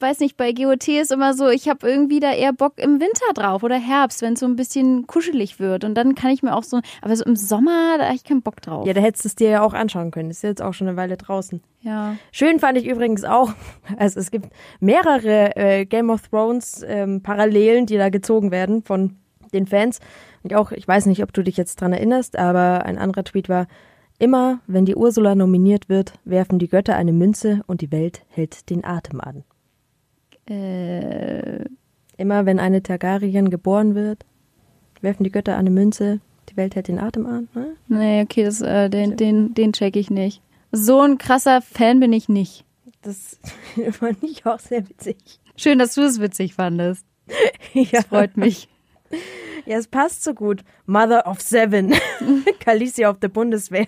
weiß 0.00 0.20
nicht, 0.20 0.36
bei 0.36 0.52
GOT 0.52 0.88
ist 0.88 1.12
immer 1.12 1.34
so, 1.34 1.48
ich 1.48 1.68
habe 1.68 1.88
irgendwie 1.88 2.20
da 2.20 2.32
eher 2.32 2.52
Bock 2.52 2.74
im 2.76 3.00
Winter 3.00 3.32
drauf 3.34 3.62
oder 3.62 3.76
Herbst, 3.76 4.22
wenn 4.22 4.34
es 4.34 4.40
so 4.40 4.46
ein 4.46 4.56
bisschen 4.56 5.06
kuschelig 5.06 5.60
wird. 5.60 5.84
Und 5.84 5.94
dann 5.94 6.14
kann 6.14 6.30
ich 6.30 6.42
mir 6.42 6.54
auch 6.54 6.62
so, 6.62 6.80
aber 7.02 7.16
so 7.16 7.24
im 7.24 7.36
Sommer, 7.36 7.96
da 7.98 8.06
habe 8.06 8.14
ich 8.14 8.24
keinen 8.24 8.42
Bock 8.42 8.60
drauf. 8.62 8.86
Ja, 8.86 8.92
da 8.92 9.00
hättest 9.00 9.24
du 9.24 9.28
es 9.28 9.34
dir 9.34 9.50
ja 9.50 9.62
auch 9.62 9.74
anschauen 9.74 10.10
können. 10.10 10.30
Ist 10.30 10.42
jetzt 10.42 10.62
auch 10.62 10.74
schon 10.74 10.88
eine 10.88 10.96
Weile 10.96 11.16
draußen. 11.16 11.62
Ja. 11.80 12.16
Schön 12.32 12.58
fand 12.60 12.78
ich 12.78 12.86
übrigens 12.86 13.24
auch, 13.24 13.52
also 13.96 14.20
es 14.20 14.30
gibt 14.30 14.48
mehrere 14.80 15.56
äh, 15.56 15.84
Game 15.86 16.10
of 16.10 16.28
Thrones 16.28 16.84
ähm, 16.86 17.22
Parallelen, 17.22 17.86
die 17.86 17.96
da 17.96 18.08
gezogen 18.08 18.50
werden 18.50 18.82
von 18.82 19.16
den 19.52 19.66
Fans. 19.66 20.00
Und 20.42 20.54
auch, 20.54 20.72
ich 20.72 20.86
weiß 20.86 21.06
nicht, 21.06 21.22
ob 21.22 21.32
du 21.32 21.42
dich 21.42 21.56
jetzt 21.56 21.80
dran 21.80 21.92
erinnerst, 21.92 22.38
aber 22.38 22.84
ein 22.86 22.98
anderer 22.98 23.24
Tweet 23.24 23.48
war, 23.48 23.66
Immer, 24.20 24.60
wenn 24.66 24.84
die 24.84 24.96
Ursula 24.96 25.34
nominiert 25.34 25.88
wird, 25.88 26.12
werfen 26.26 26.58
die 26.58 26.68
Götter 26.68 26.94
eine 26.94 27.14
Münze 27.14 27.62
und 27.66 27.80
die 27.80 27.90
Welt 27.90 28.20
hält 28.28 28.68
den 28.68 28.84
Atem 28.84 29.18
an. 29.18 29.44
Äh, 30.50 31.64
Immer, 32.20 32.44
wenn 32.44 32.60
eine 32.60 32.82
Targaryen 32.82 33.48
geboren 33.48 33.94
wird, 33.94 34.26
werfen 35.00 35.24
die 35.24 35.30
Götter 35.30 35.56
eine 35.56 35.70
Münze, 35.70 36.20
die 36.50 36.56
Welt 36.58 36.74
hält 36.74 36.88
den 36.88 36.98
Atem 36.98 37.24
an. 37.24 37.48
Ne? 37.54 37.76
nee, 37.88 38.20
okay, 38.20 38.44
das, 38.44 38.60
äh, 38.60 38.90
den, 38.90 39.16
den, 39.16 39.54
den 39.54 39.72
check 39.72 39.96
ich 39.96 40.10
nicht. 40.10 40.42
So 40.70 41.00
ein 41.00 41.16
krasser 41.16 41.62
Fan 41.62 41.98
bin 41.98 42.12
ich 42.12 42.28
nicht. 42.28 42.66
Das 43.00 43.40
fand 43.92 44.22
ich 44.22 44.44
auch 44.44 44.58
sehr 44.58 44.86
witzig. 44.86 45.16
Schön, 45.56 45.78
dass 45.78 45.94
du 45.94 46.02
es 46.02 46.20
witzig 46.20 46.54
fandest. 46.54 47.06
Ja. 47.72 47.84
Das 47.92 48.06
freut 48.06 48.36
mich. 48.36 48.68
ja, 49.64 49.78
es 49.78 49.86
passt 49.86 50.22
so 50.22 50.34
gut. 50.34 50.62
Mother 50.84 51.26
of 51.26 51.40
Seven. 51.40 51.94
Khaleesi 52.60 53.06
auf 53.06 53.18
der 53.18 53.28
Bundeswehr. 53.28 53.86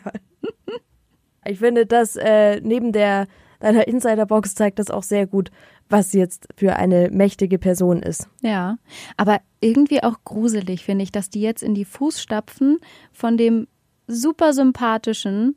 Ich 1.44 1.58
finde, 1.58 1.84
das 1.84 2.16
äh, 2.16 2.60
neben 2.62 2.92
der 2.92 3.26
deiner 3.62 3.86
Insiderbox 3.86 4.54
zeigt 4.54 4.78
das 4.78 4.90
auch 4.90 5.04
sehr 5.04 5.26
gut, 5.26 5.50
was 5.88 6.10
sie 6.10 6.18
jetzt 6.18 6.48
für 6.56 6.76
eine 6.76 7.10
mächtige 7.10 7.58
Person 7.58 8.02
ist. 8.02 8.28
Ja, 8.40 8.76
aber 9.16 9.40
irgendwie 9.60 10.02
auch 10.02 10.18
gruselig 10.24 10.84
finde 10.84 11.04
ich, 11.04 11.12
dass 11.12 11.30
die 11.30 11.40
jetzt 11.40 11.62
in 11.62 11.74
die 11.74 11.84
Fußstapfen 11.84 12.78
von 13.12 13.36
dem 13.36 13.68
super 14.08 14.52
sympathischen 14.52 15.56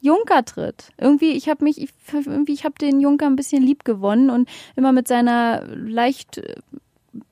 Junker 0.00 0.44
tritt. 0.44 0.90
Irgendwie, 0.98 1.32
ich 1.32 1.48
habe 1.48 1.64
mich, 1.64 1.80
ich, 1.80 1.90
irgendwie, 2.12 2.52
ich 2.52 2.64
habe 2.64 2.74
den 2.80 3.00
Junker 3.00 3.26
ein 3.26 3.36
bisschen 3.36 3.62
lieb 3.62 3.84
gewonnen 3.84 4.30
und 4.30 4.48
immer 4.74 4.92
mit 4.92 5.06
seiner 5.08 5.64
leicht 5.66 6.38
äh, 6.38 6.56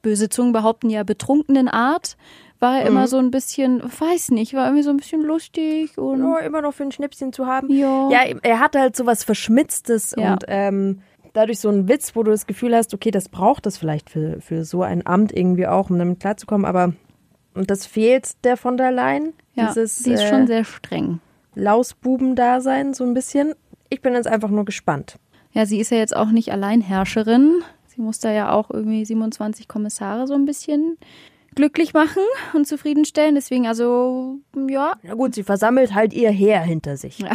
böse 0.02 0.28
Zungen 0.28 0.52
behaupten 0.52 0.90
ja 0.90 1.02
betrunkenen 1.02 1.68
Art 1.68 2.16
war 2.58 2.78
er 2.80 2.86
immer 2.86 3.06
so 3.08 3.18
ein 3.18 3.30
bisschen, 3.30 3.82
weiß 3.82 4.30
nicht, 4.30 4.54
war 4.54 4.66
irgendwie 4.66 4.82
so 4.82 4.90
ein 4.90 4.96
bisschen 4.96 5.22
lustig 5.22 5.98
und 5.98 6.20
Ja, 6.20 6.38
immer 6.38 6.62
noch 6.62 6.72
für 6.72 6.84
ein 6.84 6.92
Schnäpschen 6.92 7.32
zu 7.32 7.46
haben. 7.46 7.70
Ja. 7.70 8.08
Ja, 8.10 8.20
er 8.42 8.60
hat 8.60 8.76
halt 8.76 8.96
so 8.96 9.04
was 9.06 9.24
Verschmitztes 9.24 10.14
Ja. 10.18 10.32
und 10.32 10.44
ähm, 10.48 11.00
dadurch 11.34 11.60
so 11.60 11.68
einen 11.68 11.88
Witz, 11.88 12.16
wo 12.16 12.22
du 12.22 12.30
das 12.30 12.46
Gefühl 12.46 12.74
hast, 12.74 12.94
okay, 12.94 13.10
das 13.10 13.28
braucht 13.28 13.66
es 13.66 13.76
vielleicht 13.76 14.08
für, 14.10 14.40
für 14.40 14.64
so 14.64 14.82
ein 14.82 15.06
Amt 15.06 15.36
irgendwie 15.36 15.66
auch, 15.66 15.90
um 15.90 15.98
damit 15.98 16.20
klarzukommen, 16.20 16.64
aber 16.64 16.92
und 17.54 17.70
das 17.70 17.86
fehlt 17.86 18.44
der 18.44 18.56
von 18.56 18.76
der 18.76 18.90
Leyen. 18.92 19.32
ja, 19.54 19.66
dieses, 19.68 19.98
sie 19.98 20.12
ist 20.12 20.22
äh, 20.22 20.28
schon 20.28 20.46
sehr 20.46 20.64
streng. 20.64 21.20
Lausbuben-Dasein, 21.54 22.94
so 22.94 23.04
ein 23.04 23.14
bisschen. 23.14 23.54
Ich 23.88 24.02
bin 24.02 24.14
jetzt 24.14 24.26
einfach 24.26 24.50
nur 24.50 24.64
gespannt. 24.64 25.16
Ja, 25.52 25.64
sie 25.66 25.78
ist 25.80 25.90
ja 25.90 25.98
jetzt 25.98 26.14
auch 26.16 26.30
nicht 26.30 26.52
Alleinherrscherin. 26.52 27.62
Sie 27.86 28.02
muss 28.02 28.18
da 28.18 28.30
ja 28.30 28.52
auch 28.52 28.70
irgendwie 28.70 29.04
27 29.04 29.68
Kommissare 29.68 30.26
so 30.26 30.34
ein 30.34 30.44
bisschen 30.44 30.98
glücklich 31.56 31.92
machen 31.92 32.22
und 32.54 32.68
zufriedenstellen. 32.68 33.34
Deswegen, 33.34 33.66
also, 33.66 34.36
ja. 34.68 34.94
Na 35.02 35.14
gut, 35.14 35.34
sie 35.34 35.42
versammelt 35.42 35.92
halt 35.94 36.12
ihr 36.12 36.30
Heer 36.30 36.60
hinter 36.60 36.96
sich. 36.96 37.18
ja. 37.18 37.32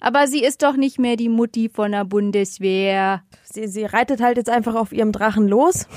Aber 0.00 0.26
sie 0.26 0.44
ist 0.44 0.62
doch 0.62 0.76
nicht 0.76 0.98
mehr 0.98 1.16
die 1.16 1.30
Mutti 1.30 1.70
von 1.70 1.92
der 1.92 2.04
Bundeswehr. 2.04 3.22
Sie, 3.42 3.66
sie 3.66 3.86
reitet 3.86 4.20
halt 4.20 4.36
jetzt 4.36 4.50
einfach 4.50 4.74
auf 4.74 4.92
ihrem 4.92 5.12
Drachen 5.12 5.48
los. 5.48 5.88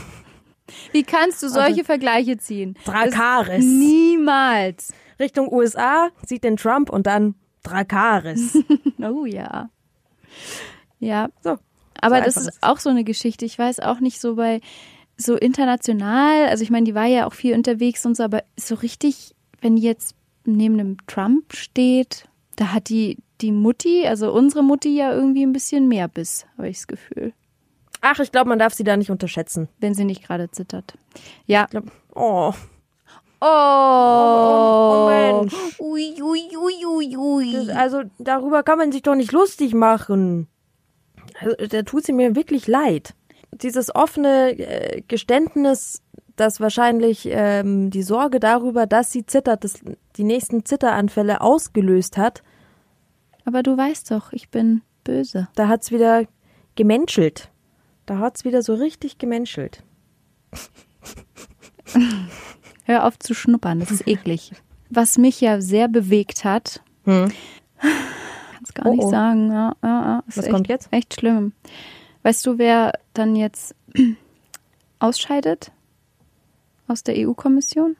Wie 0.93 1.03
kannst 1.03 1.43
du 1.43 1.49
solche 1.49 1.83
Vergleiche 1.83 2.37
ziehen? 2.37 2.77
Drakaris. 2.85 3.65
Niemals. 3.65 4.93
Richtung 5.19 5.51
USA, 5.51 6.09
sieht 6.25 6.45
den 6.45 6.55
Trump 6.55 6.89
und 6.89 7.05
dann 7.05 7.35
Drakaris. 7.63 8.57
Oh 8.99 9.25
ja. 9.25 9.69
Ja. 10.99 11.29
So. 11.43 11.57
Aber 12.01 12.17
so 12.19 12.23
das 12.23 12.37
ist 12.37 12.57
auch 12.61 12.79
so 12.79 12.89
eine 12.89 13.03
Geschichte. 13.03 13.45
Ich 13.45 13.59
weiß 13.59 13.79
auch 13.79 13.99
nicht 13.99 14.19
so 14.19 14.35
bei 14.35 14.61
so 15.17 15.35
international, 15.35 16.47
also 16.47 16.63
ich 16.63 16.69
meine, 16.69 16.85
die 16.85 16.95
war 16.95 17.05
ja 17.05 17.27
auch 17.27 17.33
viel 17.33 17.55
unterwegs 17.55 18.05
und 18.05 18.15
so, 18.15 18.23
aber 18.23 18.43
so 18.55 18.75
richtig, 18.75 19.35
wenn 19.61 19.75
die 19.75 19.81
jetzt 19.81 20.15
neben 20.45 20.79
einem 20.79 20.97
Trump 21.07 21.53
steht, 21.53 22.25
da 22.55 22.73
hat 22.73 22.89
die 22.89 23.17
die 23.41 23.51
Mutti, 23.51 24.07
also 24.07 24.31
unsere 24.33 24.63
Mutti 24.63 24.95
ja 24.95 25.13
irgendwie 25.13 25.45
ein 25.45 25.53
bisschen 25.53 25.87
mehr 25.87 26.07
Biss, 26.07 26.47
habe 26.57 26.69
ich 26.69 26.77
das 26.77 26.87
Gefühl, 26.87 27.33
Ach, 28.01 28.19
ich 28.19 28.31
glaube, 28.31 28.49
man 28.49 28.59
darf 28.59 28.73
sie 28.73 28.83
da 28.83 28.95
nicht 28.97 29.11
unterschätzen. 29.11 29.67
wenn 29.79 29.93
sie 29.93 30.05
nicht 30.05 30.23
gerade 30.23 30.51
zittert. 30.51 30.93
Ja. 31.45 31.63
Ich 31.65 31.71
glaub, 31.71 31.85
oh. 32.15 32.53
Oh, 33.39 33.45
oh 33.45 35.09
Mensch. 35.09 35.53
Ui, 35.79 36.15
ui, 36.21 36.49
ui, 36.57 36.85
ui, 36.85 37.17
ui. 37.17 37.53
Das, 37.53 37.69
also 37.69 38.03
darüber 38.17 38.63
kann 38.63 38.79
man 38.79 38.91
sich 38.91 39.03
doch 39.03 39.15
nicht 39.15 39.31
lustig 39.31 39.73
machen. 39.73 40.47
Also, 41.39 41.55
da 41.67 41.83
tut 41.83 42.03
sie 42.05 42.13
mir 42.13 42.35
wirklich 42.35 42.67
leid. 42.67 43.13
Dieses 43.51 43.93
offene 43.95 44.51
äh, 44.57 45.01
Geständnis, 45.07 46.01
das 46.35 46.59
wahrscheinlich 46.59 47.27
ähm, 47.31 47.89
die 47.89 48.03
Sorge 48.03 48.39
darüber, 48.39 48.85
dass 48.85 49.11
sie 49.11 49.25
zittert, 49.25 49.63
das, 49.63 49.79
die 50.17 50.23
nächsten 50.23 50.65
Zitteranfälle 50.65 51.41
ausgelöst 51.41 52.17
hat, 52.17 52.43
Aber 53.45 53.63
du 53.63 53.75
weißt 53.77 54.11
doch, 54.11 54.31
ich 54.33 54.49
bin 54.49 54.81
böse. 55.03 55.47
da 55.55 55.67
hat's 55.67 55.91
wieder 55.91 56.25
gemenschelt. 56.75 57.49
Da 58.05 58.19
hat's 58.19 58.45
wieder 58.45 58.61
so 58.61 58.73
richtig 58.75 59.17
gemenschelt. 59.17 59.83
Hör 62.83 63.05
auf 63.05 63.17
zu 63.19 63.33
schnuppern, 63.33 63.79
das 63.79 63.91
ist 63.91 64.07
eklig. 64.07 64.51
Was 64.89 65.17
mich 65.17 65.41
ja 65.41 65.59
sehr 65.61 65.87
bewegt 65.87 66.43
hat, 66.45 66.81
Hm. 67.05 67.31
kann's 67.79 68.73
gar 68.73 68.85
Oh, 68.85 68.91
nicht 68.91 69.03
oh. 69.03 69.09
sagen. 69.09 69.51
Ja, 69.51 69.73
ja, 69.83 69.89
ja, 69.89 70.23
ist 70.27 70.37
Was 70.37 70.49
kommt 70.49 70.67
jetzt? 70.67 70.87
Echt 70.91 71.13
schlimm. 71.15 71.53
Weißt 72.27 72.45
du, 72.45 72.57
wer 72.57 72.91
dann 73.13 73.37
jetzt 73.37 73.73
ausscheidet 74.99 75.71
aus 76.89 77.01
der 77.01 77.15
EU-Kommission? 77.15 77.95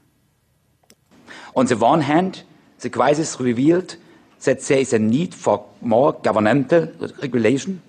On 1.54 1.66
the 1.66 1.76
one 1.80 2.06
hand, 2.06 2.44
the 2.82 2.90
crisis 2.90 3.40
revealed 3.40 3.98
that 4.44 4.60
there 4.68 4.82
is 4.82 4.94
a 4.94 5.00
need 5.00 5.34
for 5.34 5.70
more 5.80 6.12
governmental 6.12 6.90
regulation. 7.22 7.82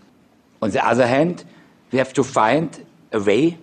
On 0.61 0.71
the 0.71 0.78
other 0.78 1.09
hand, 1.09 1.45
we 1.90 1.99
have 1.99 2.12
to 2.12 2.23
find 2.23 2.85
a 3.12 3.18
way 3.18 3.59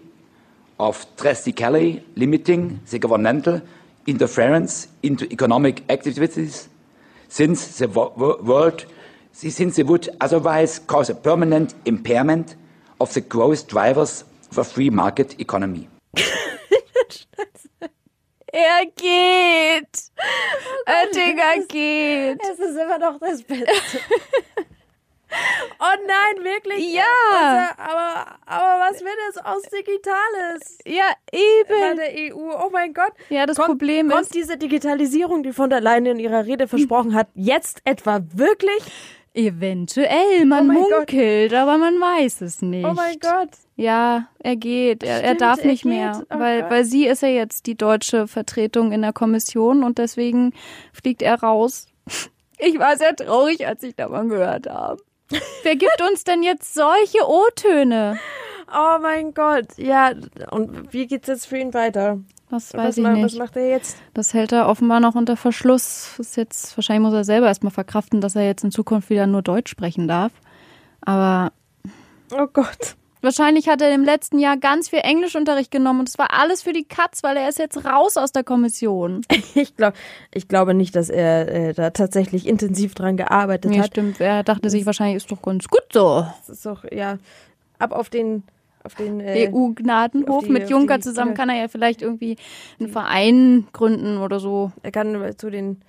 of 0.77 1.07
drastically 1.15 2.03
limiting 2.15 2.81
the 2.91 2.99
governmental 2.99 3.61
interference 4.05 4.89
into 5.01 5.23
economic 5.31 5.81
activities 5.89 6.67
since 7.29 7.77
the 7.77 7.87
wo- 7.87 8.11
wo- 8.17 8.41
world 8.43 8.85
since 9.31 9.77
they 9.77 9.83
would 9.83 10.09
otherwise 10.19 10.79
cause 10.79 11.09
a 11.09 11.15
permanent 11.15 11.73
impairment 11.85 12.57
of 12.99 13.11
the 13.13 13.21
growth 13.21 13.67
drivers 13.67 14.25
of 14.51 14.57
a 14.57 14.63
free 14.63 14.89
market 14.89 15.39
economy. 15.39 15.87
Er 18.57 18.85
geht! 18.85 19.89
Oettinger 20.87 21.65
geht! 21.67 22.39
Es 22.41 22.57
ist 22.57 22.77
immer 22.77 22.97
noch 22.97 23.19
das 23.19 23.43
Beste. 23.43 23.67
oh 25.79 25.95
nein, 26.07 26.43
wirklich? 26.45 26.93
Ja. 26.93 27.03
Also, 27.33 27.73
aber, 27.81 28.35
aber 28.45 28.79
was 28.89 29.01
wird 29.01 29.15
jetzt 29.27 29.45
aus 29.45 29.61
Digitales? 29.63 30.77
Ja, 30.85 31.11
Bei 31.31 31.37
eben! 31.37 31.97
der 31.97 32.33
EU, 32.33 32.49
oh 32.65 32.69
mein 32.71 32.93
Gott. 32.93 33.11
Ja, 33.29 33.45
das 33.45 33.57
kommt, 33.57 33.67
Problem 33.67 34.07
kommt 34.09 34.21
ist- 34.21 34.33
diese 34.35 34.55
Digitalisierung, 34.57 35.43
die 35.43 35.51
von 35.51 35.69
der 35.69 35.81
Leyen 35.81 36.05
in 36.05 36.19
ihrer 36.19 36.45
Rede 36.45 36.69
versprochen 36.69 37.13
hat, 37.13 37.27
jetzt 37.33 37.81
etwa 37.83 38.21
wirklich? 38.33 38.81
Eventuell, 39.35 40.45
man 40.45 40.61
Oh 40.61 40.63
mein 40.67 40.77
Gott. 40.83 40.91
munkelt, 41.11 41.53
aber 41.53 41.77
man 41.77 41.95
weiß 41.99 42.41
es 42.41 42.61
nicht. 42.61 42.85
Oh 42.85 42.93
mein 42.93 43.17
Gott. 43.19 43.49
Ja, 43.75 44.27
er 44.39 44.55
geht. 44.55 45.03
Er, 45.03 45.15
er 45.21 45.25
Stimmt, 45.25 45.41
darf 45.41 45.59
er 45.59 45.67
nicht 45.67 45.83
geht. 45.83 45.91
mehr, 45.91 46.23
Oh 46.33 46.39
weil, 46.39 46.61
Gott. 46.61 46.71
weil 46.71 46.85
sie 46.85 47.05
ist 47.05 47.21
ja 47.21 47.27
jetzt 47.27 47.65
die 47.67 47.75
deutsche 47.75 48.27
Vertretung 48.27 48.91
in 48.93 49.01
der 49.01 49.11
Kommission 49.13 49.83
und 49.83 49.97
deswegen 49.97 50.53
fliegt 50.93 51.21
er 51.21 51.39
raus. 51.41 51.87
Ich 52.57 52.79
war 52.79 52.95
sehr 52.95 53.13
traurig, 53.13 53.67
als 53.67 53.83
ich 53.83 53.95
davon 53.97 54.29
gehört 54.29 54.67
habe. 54.69 55.03
Wer 55.63 55.75
gibt 55.75 56.01
uns 56.09 56.23
denn 56.23 56.41
jetzt 56.41 56.73
solche 56.73 57.27
O-Töne? 57.27 58.17
Oh 58.73 58.97
mein 59.01 59.33
Gott. 59.33 59.77
Ja, 59.77 60.13
und 60.51 60.93
wie 60.93 61.05
geht's 61.05 61.27
jetzt 61.27 61.47
für 61.47 61.57
ihn 61.57 61.73
weiter? 61.73 62.21
Das 62.49 62.73
weiß 62.73 62.87
Was, 62.89 62.97
ich 62.97 63.03
ma- 63.03 63.09
was 63.13 63.17
nicht. 63.33 63.37
macht 63.39 63.55
er 63.57 63.69
jetzt? 63.69 63.97
Das 64.13 64.33
hält 64.33 64.51
er 64.51 64.67
offenbar 64.69 64.99
noch 64.99 65.15
unter 65.15 65.35
Verschluss. 65.35 66.13
Das 66.17 66.27
ist 66.27 66.37
jetzt, 66.37 66.77
wahrscheinlich 66.77 67.03
muss 67.05 67.13
er 67.13 67.23
selber 67.23 67.47
erstmal 67.47 67.71
verkraften, 67.71 68.21
dass 68.21 68.35
er 68.35 68.45
jetzt 68.45 68.63
in 68.63 68.71
Zukunft 68.71 69.09
wieder 69.09 69.25
nur 69.27 69.41
Deutsch 69.41 69.71
sprechen 69.71 70.07
darf. 70.07 70.31
Aber 71.01 71.51
Oh 72.31 72.47
Gott. 72.51 72.95
Wahrscheinlich 73.21 73.67
hat 73.67 73.81
er 73.81 73.91
im 73.93 74.03
letzten 74.03 74.37
Jahr 74.37 74.55
ganz 74.57 74.89
viel 74.89 74.99
Englischunterricht 74.99 75.71
genommen 75.71 76.01
und 76.01 76.09
es 76.09 76.19
war 76.19 76.31
alles 76.31 76.61
für 76.61 76.73
die 76.73 76.83
Katz, 76.83 77.23
weil 77.23 77.35
er 77.37 77.49
ist 77.49 77.57
jetzt 77.57 77.83
raus 77.83 78.17
aus 78.17 78.31
der 78.31 78.43
Kommission. 78.43 79.21
Ich, 79.55 79.75
glaub, 79.75 79.93
ich 80.33 80.47
glaube 80.47 80.73
nicht, 80.75 80.95
dass 80.95 81.09
er 81.09 81.47
äh, 81.47 81.73
da 81.73 81.89
tatsächlich 81.89 82.45
intensiv 82.45 82.93
dran 82.93 83.17
gearbeitet 83.17 83.71
Nee, 83.71 83.79
hat. 83.79 83.87
stimmt. 83.87 84.19
Er 84.19 84.43
dachte 84.43 84.69
sich 84.69 84.85
wahrscheinlich, 84.85 85.15
ist 85.17 85.31
doch 85.31 85.41
ganz 85.41 85.67
gut 85.67 85.85
so. 85.91 86.25
Das 86.45 86.49
ist 86.57 86.65
doch, 86.67 86.83
ja, 86.91 87.17
ab 87.79 87.93
auf 87.93 88.09
den, 88.09 88.43
auf 88.85 88.95
den 88.95 89.19
äh, 89.19 89.49
EU-Gnadenhof 89.51 90.45
die- 90.45 90.51
mit 90.51 90.69
Juncker 90.69 90.97
die- 90.97 91.03
zusammen 91.03 91.33
kann 91.33 91.49
er 91.49 91.57
ja 91.57 91.67
vielleicht 91.67 92.01
irgendwie 92.01 92.37
einen 92.79 92.89
Verein 92.89 93.67
gründen 93.73 94.17
oder 94.19 94.39
so. 94.39 94.71
Er 94.83 94.91
kann 94.91 95.17
zu 95.37 95.49
den 95.49 95.81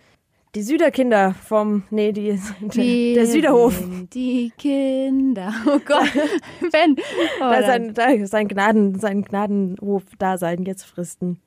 die 0.54 0.62
Süderkinder 0.62 1.34
vom 1.34 1.82
nee 1.90 2.12
die 2.12 2.28
der, 2.60 2.74
Wir 2.74 3.14
der 3.16 3.26
Süderhof. 3.26 3.78
Die 4.14 4.50
Kinder. 4.56 5.52
Oh 5.66 5.78
Gott. 5.84 6.10
Ben. 6.72 6.96
Oh, 7.38 7.50
Da 7.50 7.62
sein, 7.62 7.92
da 7.92 8.26
sein 8.26 8.48
Gnaden 8.48 8.98
sein 8.98 9.20
Gnadenhof 9.22 10.04
Dasein 10.18 10.64
jetzt 10.64 10.84
fristen. 10.84 11.38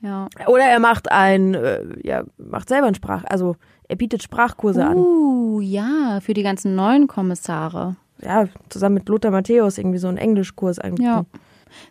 ja. 0.00 0.28
Oder 0.46 0.64
er 0.64 0.78
macht 0.80 1.10
ein 1.12 1.52
äh, 1.54 1.84
ja 2.02 2.24
macht 2.38 2.70
selber 2.70 2.86
einen 2.86 2.94
Sprach 2.94 3.24
also 3.26 3.56
Er 3.88 3.96
bietet 3.96 4.22
Sprachkurse 4.22 4.82
an. 4.84 4.96
Uh, 4.96 5.60
ja, 5.60 6.20
für 6.22 6.32
die 6.32 6.42
ganzen 6.42 6.74
neuen 6.74 7.06
Kommissare. 7.06 7.96
Ja, 8.22 8.48
zusammen 8.68 8.94
mit 8.96 9.08
Lothar 9.08 9.30
Matthäus 9.30 9.78
irgendwie 9.78 9.98
so 9.98 10.08
einen 10.08 10.18
Englischkurs 10.18 10.76
Ja. 10.78 10.82
angeboten. 10.84 11.26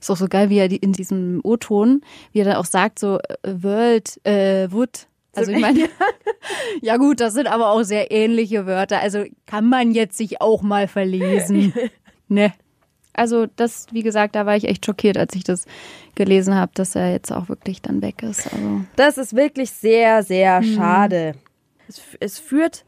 Ist 0.01 0.09
auch 0.09 0.17
so 0.17 0.27
geil, 0.27 0.49
wie 0.49 0.57
er 0.57 0.67
die- 0.67 0.77
in 0.77 0.91
diesem 0.93 1.39
O-Ton, 1.43 2.01
wie 2.31 2.39
er 2.39 2.45
dann 2.45 2.55
auch 2.55 2.65
sagt, 2.65 2.97
so 2.99 3.19
äh, 3.19 3.63
World, 3.63 4.19
äh, 4.25 4.67
Wood. 4.71 5.07
Also 5.35 5.51
ich 5.51 5.59
meine, 5.59 5.87
ja 6.81 6.97
gut, 6.97 7.19
das 7.21 7.33
sind 7.35 7.47
aber 7.47 7.69
auch 7.69 7.83
sehr 7.83 8.11
ähnliche 8.11 8.65
Wörter. 8.65 8.99
Also 9.01 9.25
kann 9.45 9.69
man 9.69 9.91
jetzt 9.91 10.17
sich 10.17 10.41
auch 10.41 10.61
mal 10.63 10.87
verlesen. 10.87 11.73
ne. 12.27 12.53
Also 13.13 13.45
das, 13.55 13.87
wie 13.91 14.03
gesagt, 14.03 14.35
da 14.35 14.45
war 14.45 14.55
ich 14.55 14.65
echt 14.67 14.85
schockiert, 14.85 15.17
als 15.17 15.35
ich 15.35 15.43
das 15.43 15.65
gelesen 16.15 16.53
habe, 16.55 16.71
dass 16.75 16.95
er 16.95 17.11
jetzt 17.11 17.31
auch 17.31 17.49
wirklich 17.49 17.81
dann 17.81 18.01
weg 18.01 18.21
ist. 18.23 18.51
Also 18.53 18.81
Das 18.95 19.17
ist 19.17 19.35
wirklich 19.35 19.71
sehr, 19.71 20.21
sehr 20.23 20.61
schade. 20.63 21.33
Es, 21.87 22.01
es 22.19 22.39
führt 22.39 22.83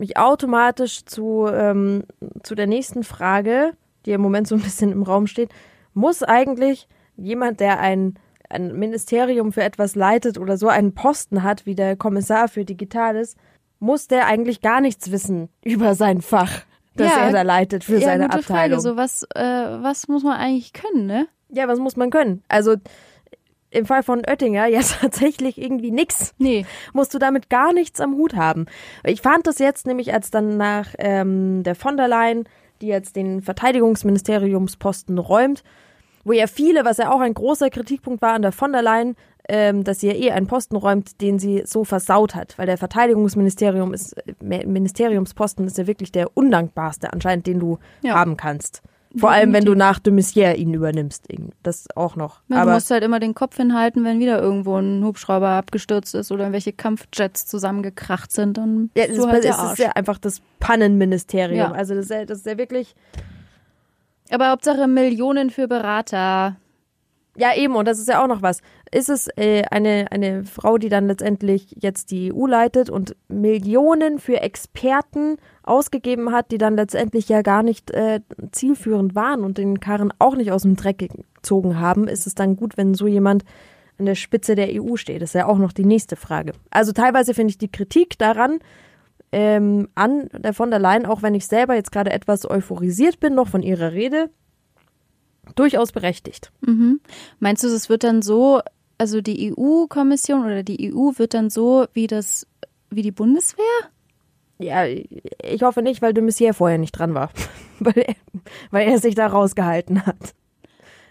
mich 0.00 0.16
automatisch 0.16 1.04
zu, 1.04 1.46
ähm, 1.46 2.04
zu 2.42 2.54
der 2.54 2.66
nächsten 2.66 3.04
Frage, 3.04 3.72
die 4.06 4.12
im 4.12 4.20
Moment 4.20 4.48
so 4.48 4.54
ein 4.56 4.62
bisschen 4.62 4.90
im 4.90 5.02
Raum 5.02 5.26
steht. 5.26 5.50
Muss 5.94 6.22
eigentlich 6.22 6.88
jemand, 7.16 7.60
der 7.60 7.80
ein, 7.80 8.14
ein 8.48 8.76
Ministerium 8.78 9.52
für 9.52 9.62
etwas 9.62 9.94
leitet 9.94 10.38
oder 10.38 10.56
so 10.56 10.68
einen 10.68 10.94
Posten 10.94 11.42
hat, 11.42 11.66
wie 11.66 11.74
der 11.74 11.96
Kommissar 11.96 12.48
für 12.48 12.64
Digitales, 12.64 13.36
muss 13.78 14.08
der 14.08 14.26
eigentlich 14.26 14.62
gar 14.62 14.80
nichts 14.80 15.10
wissen 15.12 15.48
über 15.62 15.94
sein 15.94 16.22
Fach, 16.22 16.62
das 16.96 17.14
Ja. 17.14 17.26
er 17.26 17.32
da 17.32 17.42
leitet 17.42 17.84
für 17.84 17.98
ja, 17.98 18.06
seine 18.06 18.24
gute 18.24 18.38
Abteilung? 18.38 18.80
Frage. 18.80 18.80
So 18.80 18.96
was, 18.96 19.22
äh, 19.34 19.82
was 19.82 20.08
muss 20.08 20.22
man 20.22 20.38
eigentlich 20.38 20.72
können, 20.72 21.06
ne? 21.06 21.26
Ja, 21.50 21.68
was 21.68 21.78
muss 21.78 21.96
man 21.96 22.10
können? 22.10 22.42
Also 22.48 22.76
im 23.70 23.86
Fall 23.86 24.02
von 24.02 24.20
Oettinger 24.26 24.66
ja 24.66 24.80
tatsächlich 25.00 25.56
irgendwie 25.60 25.90
nix. 25.90 26.34
Nee. 26.38 26.66
Musst 26.92 27.14
du 27.14 27.18
damit 27.18 27.50
gar 27.50 27.72
nichts 27.72 28.00
am 28.00 28.14
Hut 28.14 28.34
haben. 28.34 28.66
Ich 29.04 29.20
fand 29.22 29.46
das 29.46 29.58
jetzt 29.58 29.86
nämlich, 29.86 30.12
als 30.12 30.30
dann 30.30 30.56
nach 30.56 30.88
ähm, 30.98 31.62
der 31.62 31.74
von 31.74 31.96
der 31.96 32.08
Leyen, 32.08 32.44
die 32.80 32.88
jetzt 32.88 33.16
den 33.16 33.42
Verteidigungsministeriumsposten 33.42 35.18
räumt, 35.18 35.62
wo 36.24 36.32
ja 36.32 36.46
viele, 36.46 36.84
was 36.84 36.98
ja 36.98 37.12
auch 37.12 37.20
ein 37.20 37.34
großer 37.34 37.70
Kritikpunkt 37.70 38.22
war 38.22 38.34
an 38.34 38.42
der 38.42 38.52
von 38.52 38.72
der 38.72 38.82
Leyen, 38.82 39.16
ähm, 39.48 39.84
dass 39.84 40.00
sie 40.00 40.08
ja 40.08 40.14
eh 40.14 40.30
einen 40.32 40.46
Posten 40.46 40.76
räumt, 40.76 41.20
den 41.20 41.38
sie 41.38 41.62
so 41.64 41.84
versaut 41.84 42.34
hat, 42.34 42.58
weil 42.58 42.66
der 42.66 42.78
Verteidigungsministerium 42.78 43.94
ist, 43.94 44.12
äh, 44.18 44.66
Ministeriumsposten 44.66 45.66
ist 45.66 45.78
ja 45.78 45.86
wirklich 45.86 46.12
der 46.12 46.36
undankbarste 46.36 47.12
anscheinend, 47.12 47.46
den 47.46 47.58
du 47.58 47.78
Ja. 48.02 48.14
haben 48.14 48.36
kannst. 48.36 48.82
Vor 49.16 49.30
allem, 49.30 49.52
wenn 49.52 49.64
du 49.64 49.74
nach 49.74 49.98
de 49.98 50.12
Maizière 50.12 50.54
ihn 50.54 50.72
übernimmst. 50.72 51.26
Das 51.64 51.88
auch 51.96 52.14
noch. 52.14 52.42
Ja, 52.48 52.56
du 52.56 52.62
Aber 52.62 52.74
musst 52.74 52.90
halt 52.90 53.02
immer 53.02 53.18
den 53.18 53.34
Kopf 53.34 53.56
hinhalten, 53.56 54.04
wenn 54.04 54.20
wieder 54.20 54.40
irgendwo 54.40 54.76
ein 54.76 55.04
Hubschrauber 55.04 55.48
abgestürzt 55.48 56.14
ist 56.14 56.30
oder 56.30 56.44
irgendwelche 56.44 56.72
Kampfjets 56.72 57.46
zusammengekracht 57.46 58.30
sind. 58.30 58.56
Dann 58.56 58.90
ja, 58.94 59.06
bist 59.06 59.18
es, 59.18 59.24
du 59.24 59.28
halt 59.28 59.44
ist, 59.44 59.58
der 59.58 59.64
es 59.64 59.72
ist 59.72 59.78
ja 59.78 59.90
einfach 59.90 60.18
das 60.18 60.40
Pannenministerium. 60.60 61.58
Ja. 61.58 61.72
Also 61.72 61.94
das 61.94 62.04
ist, 62.04 62.10
ja, 62.10 62.24
das 62.24 62.38
ist 62.38 62.46
ja 62.46 62.56
wirklich. 62.56 62.94
Aber 64.30 64.50
Hauptsache 64.50 64.86
Millionen 64.86 65.50
für 65.50 65.66
Berater. 65.66 66.56
Ja, 67.36 67.54
eben, 67.56 67.74
und 67.74 67.88
das 67.88 67.98
ist 67.98 68.08
ja 68.08 68.22
auch 68.22 68.28
noch 68.28 68.42
was. 68.42 68.60
Ist 68.92 69.08
es 69.08 69.28
äh, 69.36 69.62
eine, 69.70 70.06
eine 70.10 70.44
Frau, 70.44 70.76
die 70.76 70.88
dann 70.88 71.06
letztendlich 71.06 71.76
jetzt 71.80 72.10
die 72.10 72.32
EU 72.32 72.46
leitet 72.46 72.90
und 72.90 73.14
Millionen 73.28 74.18
für 74.18 74.40
Experten 74.40 75.36
ausgegeben 75.62 76.32
hat, 76.32 76.50
die 76.50 76.58
dann 76.58 76.74
letztendlich 76.74 77.28
ja 77.28 77.42
gar 77.42 77.62
nicht 77.62 77.92
äh, 77.92 78.20
zielführend 78.50 79.14
waren 79.14 79.44
und 79.44 79.58
den 79.58 79.78
Karren 79.78 80.12
auch 80.18 80.34
nicht 80.34 80.50
aus 80.50 80.62
dem 80.62 80.74
Dreck 80.74 81.08
gezogen 81.34 81.78
haben, 81.78 82.08
ist 82.08 82.26
es 82.26 82.34
dann 82.34 82.56
gut, 82.56 82.76
wenn 82.76 82.94
so 82.94 83.06
jemand 83.06 83.44
an 83.98 84.06
der 84.06 84.16
Spitze 84.16 84.56
der 84.56 84.68
EU 84.82 84.96
steht? 84.96 85.22
Das 85.22 85.30
ist 85.30 85.34
ja 85.34 85.46
auch 85.46 85.58
noch 85.58 85.72
die 85.72 85.84
nächste 85.84 86.16
Frage. 86.16 86.52
Also 86.70 86.92
teilweise 86.92 87.34
finde 87.34 87.50
ich 87.50 87.58
die 87.58 87.70
Kritik 87.70 88.18
daran 88.18 88.58
ähm, 89.32 89.88
an 89.94 90.28
der 90.32 90.54
von 90.54 90.70
der 90.70 90.80
Leyen, 90.80 91.06
auch 91.06 91.22
wenn 91.22 91.34
ich 91.34 91.46
selber 91.46 91.74
jetzt 91.74 91.92
gerade 91.92 92.10
etwas 92.10 92.48
euphorisiert 92.48 93.20
bin 93.20 93.34
noch 93.34 93.48
von 93.48 93.62
ihrer 93.62 93.92
Rede, 93.92 94.30
durchaus 95.54 95.92
berechtigt. 95.92 96.52
Meinst 97.38 97.64
du, 97.64 97.68
es 97.68 97.88
wird 97.88 98.04
dann 98.04 98.22
so, 98.22 98.60
also 99.00 99.22
die 99.22 99.50
EU-Kommission 99.50 100.44
oder 100.44 100.62
die 100.62 100.92
EU 100.92 101.12
wird 101.16 101.32
dann 101.32 101.48
so 101.48 101.86
wie 101.94 102.06
das, 102.06 102.46
wie 102.90 103.00
die 103.00 103.10
Bundeswehr? 103.10 103.64
Ja, 104.58 104.84
ich 104.84 105.62
hoffe 105.62 105.80
nicht, 105.80 106.02
weil 106.02 106.12
de 106.12 106.22
Maizière 106.22 106.52
vorher 106.52 106.76
nicht 106.76 106.92
dran 106.92 107.14
war. 107.14 107.30
weil, 107.80 107.96
er, 107.96 108.14
weil 108.70 108.88
er 108.88 108.98
sich 108.98 109.14
da 109.14 109.26
rausgehalten 109.26 110.04
hat. 110.04 110.34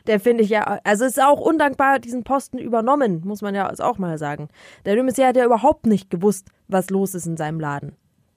Der 0.05 0.19
finde 0.19 0.43
ich 0.43 0.49
ja, 0.51 0.79
also 0.83 1.03
es 1.05 1.17
ist 1.17 1.23
auch 1.23 1.39
undankbar, 1.39 1.97
diesen 1.97 2.23
Posten 2.23 2.59
übernommen, 2.59 3.21
muss 3.25 3.41
man 3.41 3.55
ja 3.55 3.71
auch 3.79 3.97
mal 3.97 4.19
sagen. 4.19 4.49
Der 4.85 4.93
de 4.93 5.03
Maizière 5.03 5.29
hat 5.29 5.37
ja 5.37 5.45
überhaupt 5.45 5.87
nicht 5.87 6.11
gewusst, 6.11 6.49
was 6.67 6.91
los 6.91 7.15
ist 7.15 7.25
in 7.25 7.37
seinem 7.37 7.59
Laden. 7.59 7.95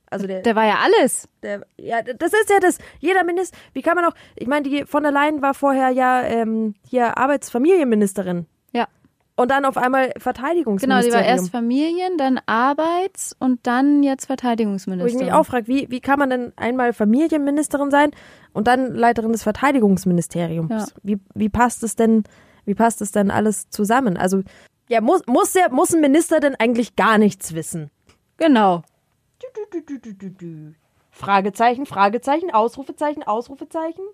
Also 0.08 0.26
der, 0.26 0.40
Der 0.40 0.56
war 0.56 0.64
ja 0.64 0.78
alles. 0.82 1.28
der, 1.42 1.66
ja, 1.76 2.00
das 2.00 2.32
ist 2.32 2.48
ja 2.48 2.58
das. 2.58 2.78
Jeder 3.00 3.22
Minister, 3.24 3.56
wie 3.74 3.82
kann 3.82 3.96
man 3.96 4.06
auch, 4.06 4.14
ich 4.34 4.46
meine, 4.46 4.66
die 4.66 4.86
von 4.86 5.02
der 5.02 5.12
Leyen 5.12 5.42
war 5.42 5.52
vorher 5.52 5.90
ja 5.90 6.22
ähm, 6.22 6.74
hier 6.88 7.18
Arbeitsfamilienministerin. 7.18 8.46
Und 9.36 9.50
dann 9.50 9.64
auf 9.64 9.76
einmal 9.76 10.08
Genau, 10.08 10.20
Verteidigungsministerium. 10.20 11.10
die 11.10 11.14
war 11.14 11.24
erst 11.24 11.50
Familien, 11.50 12.18
dann 12.18 12.40
Arbeits- 12.46 13.34
und 13.38 13.66
dann 13.66 14.02
jetzt 14.02 14.22
Wo 14.22 14.24
ich 14.24 14.26
Verteidigungsministerin. 14.26 15.24
mich 15.26 15.32
auch 15.32 15.44
frage, 15.44 15.68
wie, 15.68 15.90
wie 15.90 16.00
kann 16.00 16.18
man 16.18 16.30
denn 16.30 16.52
einmal 16.56 16.92
Familienministerin 16.92 17.90
sein 17.90 18.10
und 18.52 18.66
dann 18.66 18.94
Leiterin 18.94 19.32
des 19.32 19.42
Verteidigungsministeriums? 19.42 20.70
Ja. 20.70 20.86
Wie, 21.02 21.18
wie 21.34 21.48
passt 21.48 21.82
es 21.82 21.96
denn, 21.96 22.24
wie 22.64 22.74
passt 22.74 23.00
es 23.00 23.12
denn 23.12 23.30
alles 23.30 23.70
zusammen? 23.70 24.16
Also, 24.16 24.42
ja, 24.88 25.00
muss, 25.00 25.22
muss, 25.26 25.52
der, 25.52 25.70
muss 25.72 25.94
ein 25.94 26.00
Minister 26.00 26.40
denn 26.40 26.54
eigentlich 26.56 26.96
gar 26.96 27.16
nichts 27.18 27.54
wissen? 27.54 27.90
Genau. 28.36 28.82
Fragezeichen, 31.10 31.86
Fragezeichen, 31.86 32.50
Ausrufezeichen, 32.50 33.22
Ausrufezeichen. 33.22 34.04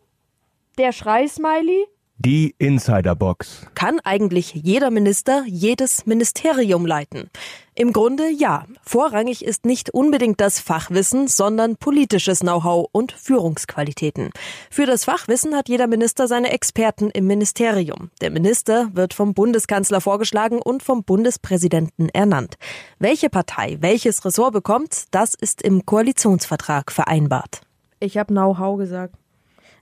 Der 0.78 0.92
Schrei-Smiley. 0.92 1.86
Die 2.20 2.56
Insiderbox. 2.58 3.64
Kann 3.76 4.00
eigentlich 4.02 4.52
jeder 4.52 4.90
Minister 4.90 5.44
jedes 5.46 6.04
Ministerium 6.04 6.84
leiten? 6.84 7.30
Im 7.76 7.92
Grunde 7.92 8.28
ja. 8.28 8.66
Vorrangig 8.82 9.44
ist 9.44 9.64
nicht 9.64 9.90
unbedingt 9.90 10.40
das 10.40 10.58
Fachwissen, 10.58 11.28
sondern 11.28 11.76
politisches 11.76 12.40
Know-how 12.40 12.88
und 12.90 13.12
Führungsqualitäten. 13.12 14.30
Für 14.68 14.84
das 14.84 15.04
Fachwissen 15.04 15.54
hat 15.54 15.68
jeder 15.68 15.86
Minister 15.86 16.26
seine 16.26 16.50
Experten 16.50 17.10
im 17.10 17.28
Ministerium. 17.28 18.10
Der 18.20 18.32
Minister 18.32 18.90
wird 18.94 19.14
vom 19.14 19.32
Bundeskanzler 19.32 20.00
vorgeschlagen 20.00 20.60
und 20.60 20.82
vom 20.82 21.04
Bundespräsidenten 21.04 22.08
ernannt. 22.08 22.56
Welche 22.98 23.30
Partei 23.30 23.76
welches 23.78 24.24
Ressort 24.24 24.54
bekommt, 24.54 25.04
das 25.12 25.34
ist 25.34 25.62
im 25.62 25.86
Koalitionsvertrag 25.86 26.90
vereinbart. 26.90 27.60
Ich 28.00 28.18
habe 28.18 28.34
Know-how 28.34 28.76
gesagt. 28.76 29.14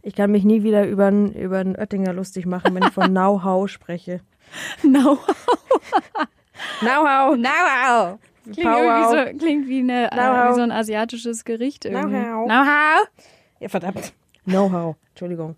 Ich 0.06 0.14
kann 0.14 0.30
mich 0.30 0.44
nie 0.44 0.62
wieder 0.62 0.86
über 0.86 1.06
einen 1.06 1.32
über 1.32 1.58
einen 1.58 1.74
Oettinger 1.74 2.12
lustig 2.12 2.46
machen, 2.46 2.72
wenn 2.76 2.84
ich 2.84 2.92
von 2.92 3.06
Know-how 3.10 3.68
spreche. 3.68 4.20
No. 4.84 5.18
Know-how. 6.78 7.36
Now. 7.36 8.20
Klingt, 8.44 8.58
irgendwie 8.58 9.32
so, 9.32 9.38
klingt 9.38 9.68
wie, 9.68 9.80
eine, 9.80 10.12
äh, 10.12 10.16
wie 10.16 10.54
so 10.54 10.60
ein 10.60 10.70
asiatisches 10.70 11.44
Gericht 11.44 11.86
irgendwie. 11.86 12.22
Know-how. 12.22 12.46
Know-how. 12.46 13.08
Ja, 13.58 13.68
verdammt. 13.68 14.12
Know-how. 14.44 14.94
Entschuldigung. 15.08 15.56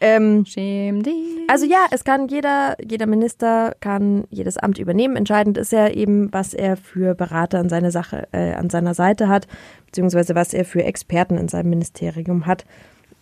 Ähm, 0.00 0.46
Schäm 0.46 1.02
dich. 1.02 1.48
Also 1.48 1.66
ja, 1.66 1.86
es 1.90 2.04
kann 2.04 2.28
jeder, 2.28 2.76
jeder 2.80 3.06
Minister 3.06 3.74
kann 3.80 4.22
jedes 4.30 4.56
Amt 4.56 4.78
übernehmen. 4.78 5.16
Entscheidend 5.16 5.58
ist 5.58 5.72
ja 5.72 5.88
eben, 5.88 6.32
was 6.32 6.54
er 6.54 6.76
für 6.76 7.16
Berater 7.16 7.58
an 7.58 7.68
seine 7.68 7.90
Sache, 7.90 8.28
äh, 8.30 8.52
an 8.52 8.70
seiner 8.70 8.94
Seite 8.94 9.26
hat, 9.28 9.48
beziehungsweise 9.86 10.36
was 10.36 10.54
er 10.54 10.64
für 10.64 10.84
Experten 10.84 11.36
in 11.36 11.48
seinem 11.48 11.70
Ministerium 11.70 12.46
hat. 12.46 12.64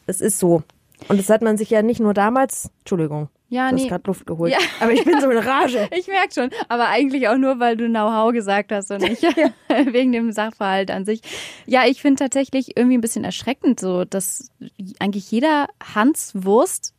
Es 0.08 0.20
ist 0.20 0.38
so. 0.40 0.62
Und 1.06 1.18
das 1.20 1.30
hat 1.30 1.42
man 1.42 1.56
sich 1.56 1.70
ja 1.70 1.82
nicht 1.82 2.00
nur 2.00 2.12
damals, 2.12 2.70
Entschuldigung, 2.80 3.28
Ja, 3.48 3.68
du 3.68 3.76
hast 3.76 3.82
nee. 3.82 3.88
gerade 3.88 4.02
Luft 4.08 4.26
geholt, 4.26 4.50
Ja. 4.50 4.58
aber 4.80 4.90
ich 4.90 5.04
bin 5.04 5.20
so 5.20 5.30
in 5.30 5.38
Rage. 5.38 5.88
Ich 5.96 6.08
merke 6.08 6.34
schon, 6.34 6.50
aber 6.68 6.88
eigentlich 6.88 7.28
auch 7.28 7.36
nur, 7.36 7.60
weil 7.60 7.76
du 7.76 7.86
Know-how 7.86 8.32
gesagt 8.32 8.72
hast 8.72 8.90
und 8.90 9.02
nicht 9.02 9.22
wegen 9.92 10.10
dem 10.10 10.32
Sachverhalt 10.32 10.90
an 10.90 11.04
sich. 11.04 11.20
Ja, 11.66 11.86
ich 11.86 12.02
finde 12.02 12.24
tatsächlich 12.24 12.76
irgendwie 12.76 12.98
ein 12.98 13.00
bisschen 13.00 13.22
erschreckend 13.22 13.78
so, 13.78 14.04
dass 14.04 14.50
eigentlich 14.98 15.30
jeder 15.30 15.68
Hans 15.94 16.32
Wurst 16.34 16.94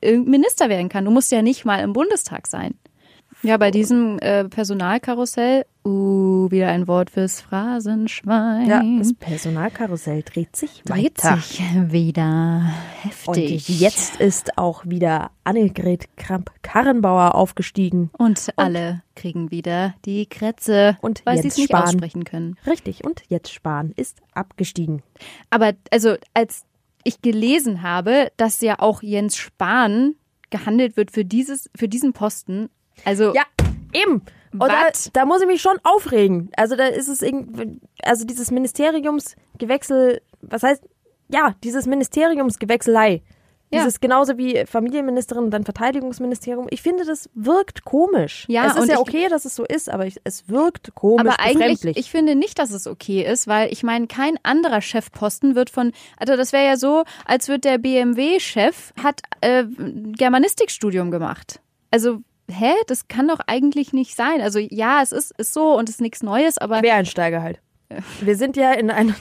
irgendein 0.00 0.30
Minister 0.30 0.68
werden 0.68 0.88
kann. 0.88 1.04
Du 1.04 1.10
musst 1.10 1.32
ja 1.32 1.42
nicht 1.42 1.64
mal 1.64 1.78
im 1.82 1.92
Bundestag 1.94 2.46
sein. 2.46 2.74
Ja, 3.46 3.56
bei 3.58 3.70
diesem 3.70 4.18
äh, 4.18 4.44
Personalkarussell, 4.48 5.64
uh, 5.84 6.50
wieder 6.50 6.68
ein 6.68 6.88
Wort 6.88 7.10
fürs 7.10 7.40
Phrasenschwein. 7.40 8.68
Ja, 8.68 8.82
das 8.98 9.14
Personalkarussell 9.14 10.24
dreht 10.24 10.56
sich 10.56 10.82
dreht 10.82 11.22
weiter. 11.22 11.36
sich 11.36 11.60
wieder 11.92 12.72
Und 13.26 13.36
heftig. 13.36 13.80
jetzt 13.80 14.20
ist 14.20 14.58
auch 14.58 14.84
wieder 14.84 15.30
Annegret 15.44 16.08
Kramp-Karrenbauer 16.16 17.36
aufgestiegen. 17.36 18.10
Und 18.18 18.48
alle 18.56 19.02
kriegen 19.14 19.52
wieder 19.52 19.94
die 20.04 20.26
Krätze, 20.26 20.96
Und 21.00 21.24
weil 21.24 21.40
sie 21.40 21.48
es 21.48 21.56
nicht 21.56 21.68
Spahn. 21.68 21.84
aussprechen 21.84 22.24
können. 22.24 22.56
Richtig, 22.66 23.04
und 23.04 23.22
jetzt 23.28 23.52
Spahn 23.52 23.92
ist 23.96 24.18
abgestiegen. 24.34 25.02
Aber 25.50 25.74
also 25.92 26.16
als 26.34 26.64
ich 27.04 27.22
gelesen 27.22 27.82
habe, 27.82 28.32
dass 28.36 28.60
ja 28.60 28.80
auch 28.80 29.02
Jens 29.02 29.36
Spahn 29.36 30.16
gehandelt 30.50 30.96
wird 30.96 31.12
für 31.12 31.24
dieses, 31.24 31.70
für 31.76 31.88
diesen 31.88 32.12
Posten, 32.12 32.68
also 33.04 33.34
Ja, 33.34 33.42
eben. 33.92 34.22
Und 34.52 34.68
da, 34.68 34.86
da 35.12 35.24
muss 35.26 35.42
ich 35.42 35.46
mich 35.46 35.60
schon 35.60 35.76
aufregen. 35.84 36.50
Also 36.56 36.76
da 36.76 36.86
ist 36.86 37.08
es 37.08 37.20
irgendwie, 37.20 37.78
also 38.02 38.24
dieses 38.24 38.50
Ministeriumsgewechsel, 38.50 40.20
was 40.40 40.62
heißt, 40.62 40.82
ja, 41.28 41.54
dieses 41.62 41.86
Ministeriumsgewechselei. 41.86 43.22
Ja. 43.72 43.80
Dieses 43.80 43.98
genauso 43.98 44.38
wie 44.38 44.64
Familienministerin 44.64 45.44
und 45.46 45.50
dann 45.50 45.64
Verteidigungsministerium. 45.64 46.68
Ich 46.70 46.82
finde, 46.82 47.04
das 47.04 47.28
wirkt 47.34 47.84
komisch. 47.84 48.44
Ja, 48.48 48.68
es 48.68 48.76
ist 48.76 48.88
ja 48.88 48.94
ich- 48.94 49.00
okay, 49.00 49.28
dass 49.28 49.44
es 49.44 49.56
so 49.56 49.64
ist, 49.64 49.90
aber 49.90 50.06
ich, 50.06 50.18
es 50.22 50.48
wirkt 50.48 50.94
komisch, 50.94 51.20
Aber 51.26 51.40
eigentlich, 51.40 51.80
befremdlich. 51.80 51.96
ich 51.96 52.08
finde 52.12 52.36
nicht, 52.36 52.60
dass 52.60 52.70
es 52.70 52.86
okay 52.86 53.24
ist, 53.26 53.48
weil 53.48 53.72
ich 53.72 53.82
meine, 53.82 54.06
kein 54.06 54.38
anderer 54.44 54.80
Chefposten 54.80 55.56
wird 55.56 55.68
von, 55.70 55.90
also 56.16 56.36
das 56.36 56.52
wäre 56.52 56.64
ja 56.64 56.76
so, 56.76 57.02
als 57.24 57.48
wird 57.48 57.64
der 57.64 57.78
BMW-Chef 57.78 58.92
hat 59.02 59.22
äh, 59.40 59.64
ein 59.64 60.12
Germanistikstudium 60.12 61.10
gemacht. 61.10 61.60
Also, 61.90 62.20
hä? 62.50 62.72
Das 62.86 63.08
kann 63.08 63.28
doch 63.28 63.40
eigentlich 63.46 63.92
nicht 63.92 64.16
sein. 64.16 64.40
Also 64.40 64.58
ja, 64.58 65.00
es 65.02 65.12
ist, 65.12 65.32
ist 65.38 65.52
so 65.52 65.76
und 65.76 65.88
es 65.88 65.96
ist 65.96 66.00
nichts 66.00 66.22
Neues, 66.22 66.58
aber 66.58 66.80
Quereinsteiger 66.80 67.42
halt. 67.42 67.60
Wir 68.20 68.34
sind 68.36 68.56
ja 68.56 68.72
in 68.72 68.90
einer, 68.90 69.14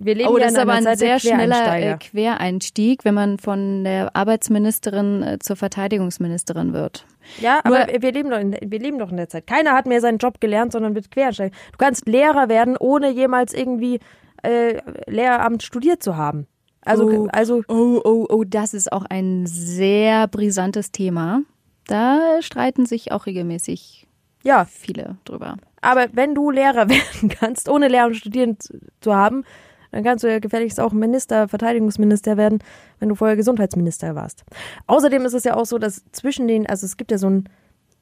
wir 0.00 0.16
leben 0.16 0.28
Oh, 0.28 0.38
ja 0.38 0.44
das 0.46 0.52
in 0.52 0.56
ist 0.56 0.62
aber 0.62 0.72
ein 0.72 0.82
Zeit 0.82 0.98
sehr 0.98 1.20
schneller 1.20 1.78
äh, 1.78 1.96
Quereinstieg, 1.98 3.04
wenn 3.04 3.14
man 3.14 3.38
von 3.38 3.84
der 3.84 4.16
Arbeitsministerin 4.16 5.22
äh, 5.22 5.38
zur 5.38 5.54
Verteidigungsministerin 5.54 6.72
wird. 6.72 7.06
Ja, 7.40 7.60
Nur- 7.64 7.78
aber 7.78 8.02
wir 8.02 8.10
leben, 8.12 8.30
doch 8.30 8.40
in, 8.40 8.56
wir 8.60 8.78
leben 8.80 8.98
doch 8.98 9.10
in 9.10 9.18
der 9.18 9.28
Zeit. 9.28 9.46
Keiner 9.46 9.72
hat 9.72 9.86
mehr 9.86 10.00
seinen 10.00 10.18
Job 10.18 10.40
gelernt, 10.40 10.72
sondern 10.72 10.96
wird 10.96 11.12
Quereinsteiger. 11.12 11.54
Du 11.70 11.78
kannst 11.78 12.08
Lehrer 12.08 12.48
werden, 12.48 12.76
ohne 12.76 13.10
jemals 13.10 13.54
irgendwie 13.54 14.00
äh, 14.42 14.78
Lehramt 15.06 15.62
studiert 15.62 16.02
zu 16.02 16.16
haben. 16.16 16.48
Also, 16.84 17.04
Oh. 17.08 17.28
also 17.32 17.62
Oh, 17.68 18.00
oh, 18.02 18.26
oh, 18.30 18.44
das 18.44 18.74
ist 18.74 18.90
auch 18.92 19.04
ein 19.08 19.46
sehr 19.46 20.26
brisantes 20.26 20.90
Thema. 20.90 21.42
Da 21.88 22.40
streiten 22.42 22.86
sich 22.86 23.10
auch 23.10 23.26
regelmäßig 23.26 24.06
ja, 24.44 24.64
viele 24.66 25.16
drüber. 25.24 25.56
aber 25.80 26.06
wenn 26.12 26.34
du 26.34 26.50
Lehrer 26.50 26.88
werden 26.88 27.28
kannst, 27.28 27.68
ohne 27.68 27.88
Lehramt 27.88 28.16
studieren 28.16 28.60
zu, 28.60 28.78
zu 29.00 29.14
haben, 29.14 29.44
dann 29.90 30.04
kannst 30.04 30.22
du 30.22 30.30
ja 30.30 30.38
gefälligst 30.38 30.80
auch 30.80 30.92
Minister, 30.92 31.48
Verteidigungsminister 31.48 32.36
werden, 32.36 32.58
wenn 32.98 33.08
du 33.08 33.14
vorher 33.14 33.36
Gesundheitsminister 33.36 34.14
warst. 34.14 34.44
Außerdem 34.86 35.24
ist 35.24 35.32
es 35.32 35.44
ja 35.44 35.56
auch 35.56 35.64
so, 35.64 35.78
dass 35.78 36.04
zwischen 36.12 36.46
den, 36.46 36.66
also 36.66 36.84
es 36.84 36.98
gibt 36.98 37.10
ja 37.10 37.18
so 37.18 37.30
ein, 37.30 37.48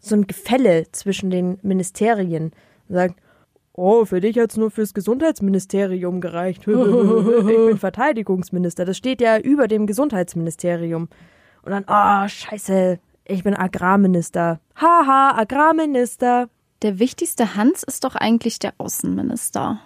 so 0.01 0.17
ein 0.17 0.27
Gefälle 0.27 0.91
zwischen 0.91 1.31
den 1.31 1.59
Ministerien. 1.63 2.51
Man 2.89 2.97
sagt, 2.99 3.21
oh, 3.73 4.05
für 4.05 4.21
dich 4.21 4.37
hat's 4.39 4.57
nur 4.57 4.73
fürs 4.73 4.95
Gesundheitsministerium 4.95 6.21
gereicht. 6.21 6.63
ich 6.67 6.75
bin 6.75 7.79
Verteidigungsminister. 7.79 8.85
Das 8.85 8.97
steht 8.97 9.21
ja 9.21 9.39
über 9.39 9.69
dem 9.69 9.87
Gesundheitsministerium. 9.87 11.09
Und 11.63 11.71
dann, 11.71 11.85
oh, 11.89 12.29
scheiße, 12.29 12.99
ich 13.29 13.45
bin 13.45 13.55
Agrarminister. 13.55 14.61
Haha, 14.77 15.37
Agrarminister. 15.37 16.49
Der 16.83 16.99
wichtigste 16.99 17.55
Hans 17.55 17.83
ist 17.83 18.05
doch 18.05 18.15
eigentlich 18.15 18.59
der 18.59 18.75
Außenminister. 18.79 19.81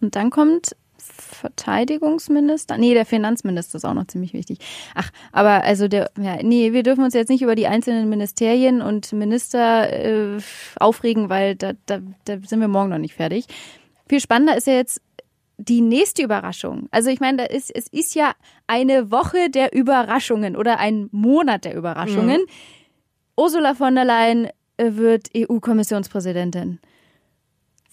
Und 0.00 0.16
dann 0.16 0.30
kommt 0.30 0.76
Verteidigungsminister. 0.98 2.78
Nee, 2.78 2.94
der 2.94 3.06
Finanzminister 3.06 3.76
ist 3.76 3.84
auch 3.84 3.94
noch 3.94 4.06
ziemlich 4.06 4.32
wichtig. 4.32 4.58
Ach, 4.94 5.10
aber 5.32 5.62
also 5.64 5.86
der, 5.86 6.10
ja, 6.18 6.42
nee, 6.42 6.72
wir 6.72 6.82
dürfen 6.82 7.04
uns 7.04 7.14
jetzt 7.14 7.28
nicht 7.28 7.42
über 7.42 7.54
die 7.54 7.66
einzelnen 7.66 8.08
Ministerien 8.08 8.82
und 8.82 9.12
Minister 9.12 9.92
äh, 9.92 10.38
aufregen, 10.76 11.28
weil 11.28 11.56
da, 11.56 11.72
da, 11.86 12.00
da 12.24 12.38
sind 12.44 12.60
wir 12.60 12.68
morgen 12.68 12.90
noch 12.90 12.98
nicht 12.98 13.14
fertig. 13.14 13.46
Viel 14.08 14.20
spannender 14.20 14.56
ist 14.56 14.66
ja 14.66 14.74
jetzt 14.74 15.00
die 15.56 15.80
nächste 15.80 16.22
Überraschung. 16.22 16.88
Also 16.90 17.10
ich 17.10 17.20
meine, 17.20 17.38
da 17.38 17.44
ist, 17.44 17.74
es 17.74 17.86
ist 17.88 18.14
ja 18.14 18.32
eine 18.66 19.10
Woche 19.10 19.50
der 19.50 19.74
Überraschungen 19.74 20.56
oder 20.56 20.78
ein 20.78 21.08
Monat 21.12 21.64
der 21.64 21.76
Überraschungen. 21.76 22.40
Ursula 23.36 23.74
von 23.74 23.94
der 23.94 24.04
Leyen 24.04 24.48
äh, 24.76 24.92
wird 24.94 25.28
EU-Kommissionspräsidentin. 25.36 26.80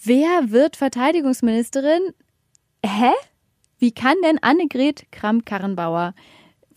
Wer 0.04 0.52
wird 0.52 0.76
Verteidigungsministerin? 0.76 2.02
Hä? 2.84 3.12
Wie 3.78 3.92
kann 3.92 4.16
denn 4.24 4.40
Annegret 4.42 5.12
Kramp-Karrenbauer? 5.12 6.14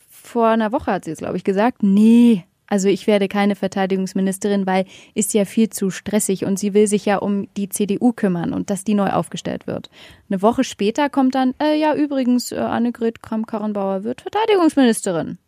Vor 0.08 0.46
einer 0.48 0.72
Woche 0.72 0.92
hat 0.92 1.04
sie 1.04 1.10
es, 1.10 1.18
glaube 1.18 1.36
ich, 1.36 1.44
gesagt. 1.44 1.82
Nee, 1.82 2.44
also 2.74 2.88
ich 2.88 3.06
werde 3.06 3.28
keine 3.28 3.54
Verteidigungsministerin, 3.54 4.66
weil 4.66 4.84
ist 5.14 5.32
ja 5.32 5.44
viel 5.44 5.70
zu 5.70 5.90
stressig 5.90 6.44
und 6.44 6.58
sie 6.58 6.74
will 6.74 6.88
sich 6.88 7.04
ja 7.04 7.18
um 7.18 7.46
die 7.56 7.68
CDU 7.68 8.12
kümmern 8.12 8.52
und 8.52 8.68
dass 8.68 8.82
die 8.82 8.94
neu 8.94 9.10
aufgestellt 9.10 9.68
wird. 9.68 9.90
Eine 10.28 10.42
Woche 10.42 10.64
später 10.64 11.08
kommt 11.08 11.36
dann, 11.36 11.54
äh, 11.62 11.78
ja 11.78 11.94
übrigens, 11.94 12.50
äh, 12.50 12.56
Annegret 12.56 13.22
Kramp-Karrenbauer 13.22 14.02
wird 14.02 14.22
Verteidigungsministerin. 14.22 15.38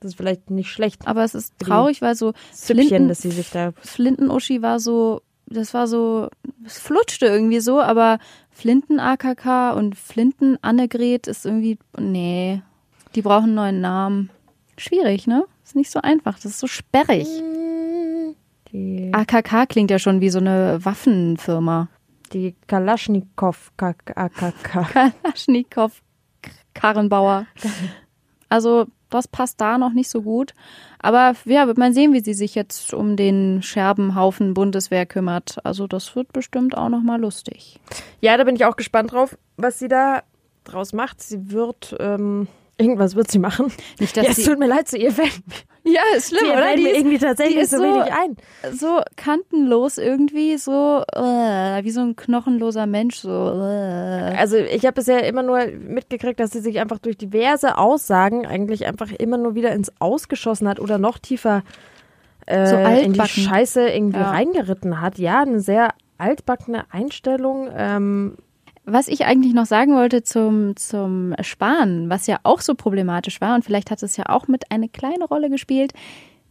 Das 0.00 0.10
ist 0.10 0.16
vielleicht 0.16 0.50
nicht 0.50 0.70
schlecht. 0.70 1.06
Aber 1.08 1.24
es 1.24 1.34
ist 1.34 1.58
traurig, 1.58 2.02
weil 2.02 2.14
so 2.14 2.34
Flinten, 2.52 3.08
dass 3.08 3.22
sie 3.22 3.30
sich 3.30 3.50
da. 3.50 3.72
Flinten-Uschi 3.80 4.60
war 4.60 4.78
so, 4.78 5.22
das 5.46 5.72
war 5.72 5.86
so, 5.86 6.28
es 6.66 6.78
flutschte 6.78 7.26
irgendwie 7.26 7.60
so, 7.60 7.80
aber 7.80 8.18
Flinten-AKK 8.50 9.72
und 9.72 9.96
Flinten-Annegret 9.96 11.26
ist 11.26 11.44
irgendwie, 11.44 11.78
nee, 11.98 12.62
die 13.14 13.22
brauchen 13.22 13.44
einen 13.44 13.54
neuen 13.54 13.80
Namen. 13.80 14.30
Schwierig, 14.76 15.26
ne? 15.26 15.44
Ist 15.64 15.76
nicht 15.76 15.90
so 15.90 16.00
einfach, 16.00 16.34
das 16.34 16.46
ist 16.46 16.60
so 16.60 16.66
sperrig. 16.66 17.28
Die, 18.72 19.10
AKK 19.12 19.66
klingt 19.66 19.90
ja 19.90 19.98
schon 19.98 20.20
wie 20.20 20.30
so 20.30 20.38
eine 20.38 20.84
Waffenfirma. 20.84 21.88
die 22.32 22.54
Kalaschnikow 22.66 23.72
KKK. 23.76 24.52
Kalaschnikow 25.22 25.92
Karrenbauer. 26.74 27.46
Also, 28.48 28.86
das 29.14 29.28
passt 29.28 29.60
da 29.60 29.78
noch 29.78 29.92
nicht 29.92 30.10
so 30.10 30.22
gut. 30.22 30.54
Aber 30.98 31.34
ja, 31.44 31.66
wird 31.66 31.78
man 31.78 31.94
sehen, 31.94 32.12
wie 32.12 32.20
sie 32.20 32.34
sich 32.34 32.54
jetzt 32.54 32.92
um 32.92 33.16
den 33.16 33.62
Scherbenhaufen 33.62 34.54
Bundeswehr 34.54 35.06
kümmert. 35.06 35.58
Also, 35.64 35.86
das 35.86 36.16
wird 36.16 36.32
bestimmt 36.32 36.76
auch 36.76 36.88
noch 36.88 37.02
mal 37.02 37.20
lustig. 37.20 37.80
Ja, 38.20 38.36
da 38.36 38.44
bin 38.44 38.56
ich 38.56 38.64
auch 38.64 38.76
gespannt 38.76 39.12
drauf, 39.12 39.38
was 39.56 39.78
sie 39.78 39.88
da 39.88 40.22
draus 40.64 40.92
macht. 40.92 41.22
Sie 41.22 41.50
wird, 41.50 41.94
ähm, 42.00 42.48
irgendwas 42.78 43.14
wird 43.16 43.30
sie 43.30 43.38
machen. 43.38 43.72
Nicht, 44.00 44.16
dass 44.16 44.24
ja, 44.24 44.30
es 44.32 44.44
tut 44.44 44.58
mir 44.58 44.66
leid, 44.66 44.88
zu 44.88 44.96
ihr 44.98 45.12
fällt, 45.12 45.32
ja, 45.84 46.00
ist 46.16 46.28
schlimm, 46.30 46.46
sie 46.46 46.50
oder? 46.52 46.74
Die 46.76 46.82
mir 46.82 46.90
ist 46.90 46.96
irgendwie 46.98 47.18
tatsächlich 47.18 47.56
die 47.56 47.62
ist 47.62 47.70
so 47.70 47.76
so- 47.78 47.82
wenig 47.84 48.12
ein. 48.12 48.36
so 48.74 49.00
kantenlos 49.16 49.98
irgendwie, 49.98 50.56
so 50.56 51.02
äh, 51.14 51.84
wie 51.84 51.90
so 51.90 52.00
ein 52.00 52.16
knochenloser 52.16 52.86
Mensch, 52.86 53.16
so. 53.16 53.30
Äh. 53.30 54.34
Also 54.38 54.56
ich 54.56 54.84
habe 54.84 54.94
bisher 54.94 55.26
immer 55.26 55.42
nur 55.42 55.66
mitgekriegt, 55.66 56.40
dass 56.40 56.50
sie 56.52 56.60
sich 56.60 56.80
einfach 56.80 56.98
durch 56.98 57.16
diverse 57.16 57.78
Aussagen 57.78 58.46
eigentlich 58.46 58.86
einfach 58.86 59.10
immer 59.12 59.36
nur 59.38 59.54
wieder 59.54 59.72
ins 59.72 59.92
Ausgeschossen 60.00 60.68
hat 60.68 60.80
oder 60.80 60.98
noch 60.98 61.18
tiefer 61.18 61.62
äh, 62.46 62.66
So 62.66 62.76
in 62.76 63.12
die. 63.14 63.20
Scheiße 63.48 63.88
irgendwie 63.88 64.20
Ja. 64.20 64.30
reingeritten 64.30 65.00
hat. 65.00 65.18
Ja, 65.18 65.40
eine 65.42 65.60
sehr 65.60 65.90
altbackene 66.18 66.84
Einstellung. 66.90 67.68
Ähm, 67.76 68.36
Was 68.86 69.08
ich 69.08 69.24
eigentlich 69.24 69.54
noch 69.54 69.64
sagen 69.64 69.94
wollte 69.94 70.22
zum, 70.22 70.76
zum 70.76 71.34
Sparen, 71.40 72.10
was 72.10 72.26
ja 72.26 72.38
auch 72.42 72.60
so 72.60 72.74
problematisch 72.74 73.40
war, 73.40 73.54
und 73.54 73.64
vielleicht 73.64 73.90
hat 73.90 74.02
es 74.02 74.16
ja 74.16 74.26
auch 74.28 74.46
mit 74.46 74.70
eine 74.70 74.90
kleine 74.90 75.24
Rolle 75.24 75.48
gespielt, 75.48 75.92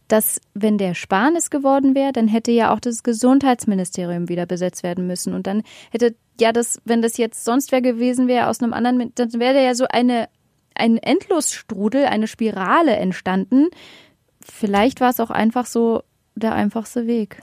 dass 0.08 0.40
wenn 0.52 0.76
der 0.76 0.94
Spahn 0.94 1.36
es 1.36 1.50
geworden 1.50 1.94
wäre, 1.94 2.12
dann 2.12 2.28
hätte 2.28 2.50
ja 2.50 2.74
auch 2.74 2.80
das 2.80 3.02
Gesundheitsministerium 3.02 4.28
wieder 4.28 4.46
besetzt 4.46 4.82
werden 4.82 5.06
müssen. 5.06 5.32
Und 5.32 5.46
dann 5.46 5.62
hätte 5.90 6.14
ja 6.40 6.52
das, 6.52 6.80
wenn 6.84 7.02
das 7.02 7.16
jetzt 7.16 7.44
sonst 7.44 7.72
wer 7.72 7.80
gewesen 7.80 8.28
wäre, 8.28 8.48
aus 8.48 8.60
einem 8.60 8.74
anderen, 8.74 9.12
dann 9.14 9.32
wäre 9.34 9.64
ja 9.64 9.74
so 9.74 9.86
eine, 9.88 10.28
ein 10.74 10.98
Endlosstrudel, 10.98 12.04
eine 12.04 12.26
Spirale 12.26 12.96
entstanden. 12.96 13.68
Vielleicht 14.40 15.00
war 15.00 15.10
es 15.10 15.20
auch 15.20 15.30
einfach 15.30 15.66
so 15.66 16.02
der 16.34 16.54
einfachste 16.54 17.06
Weg. 17.06 17.42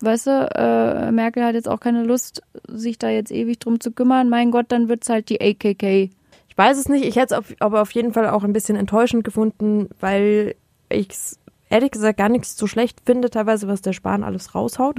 Weißt 0.00 0.26
du, 0.26 0.50
äh, 0.54 1.12
Merkel 1.12 1.44
hat 1.44 1.54
jetzt 1.54 1.68
auch 1.68 1.80
keine 1.80 2.04
Lust, 2.04 2.42
sich 2.68 2.98
da 2.98 3.08
jetzt 3.08 3.32
ewig 3.32 3.58
drum 3.58 3.80
zu 3.80 3.90
kümmern. 3.92 4.28
Mein 4.28 4.50
Gott, 4.50 4.66
dann 4.68 4.88
wird's 4.88 5.08
halt 5.08 5.28
die 5.28 5.40
AKK. 5.40 6.10
ich 6.48 6.58
weiß 6.58 6.78
es 6.78 6.88
nicht. 6.88 7.04
Ich 7.04 7.16
hätte 7.16 7.34
es 7.34 7.60
aber 7.60 7.82
auf 7.82 7.90
jeden 7.92 8.12
Fall 8.12 8.28
auch 8.28 8.44
ein 8.44 8.52
bisschen 8.52 8.76
enttäuschend 8.76 9.24
gefunden, 9.24 9.88
weil 10.00 10.54
ich 10.88 11.10
es 11.10 11.38
ehrlich 11.70 11.90
gesagt 11.90 12.18
gar 12.18 12.28
nichts 12.28 12.56
so 12.56 12.66
schlecht 12.66 13.00
finde, 13.04 13.30
teilweise, 13.30 13.66
was 13.66 13.80
der 13.80 13.94
Spahn 13.94 14.22
alles 14.22 14.54
raushaut. 14.54 14.98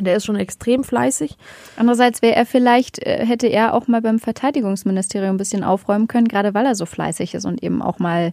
Der 0.00 0.16
ist 0.16 0.24
schon 0.24 0.36
extrem 0.36 0.82
fleißig. 0.82 1.36
Andererseits 1.76 2.22
wäre 2.22 2.34
er 2.34 2.46
vielleicht, 2.46 2.98
äh, 2.98 3.24
hätte 3.24 3.46
er 3.46 3.74
auch 3.74 3.86
mal 3.86 4.00
beim 4.02 4.18
Verteidigungsministerium 4.18 5.34
ein 5.34 5.38
bisschen 5.38 5.62
aufräumen 5.62 6.08
können, 6.08 6.26
gerade 6.26 6.54
weil 6.54 6.66
er 6.66 6.74
so 6.74 6.86
fleißig 6.86 7.34
ist 7.34 7.44
und 7.44 7.62
eben 7.62 7.80
auch 7.82 8.00
mal 8.00 8.32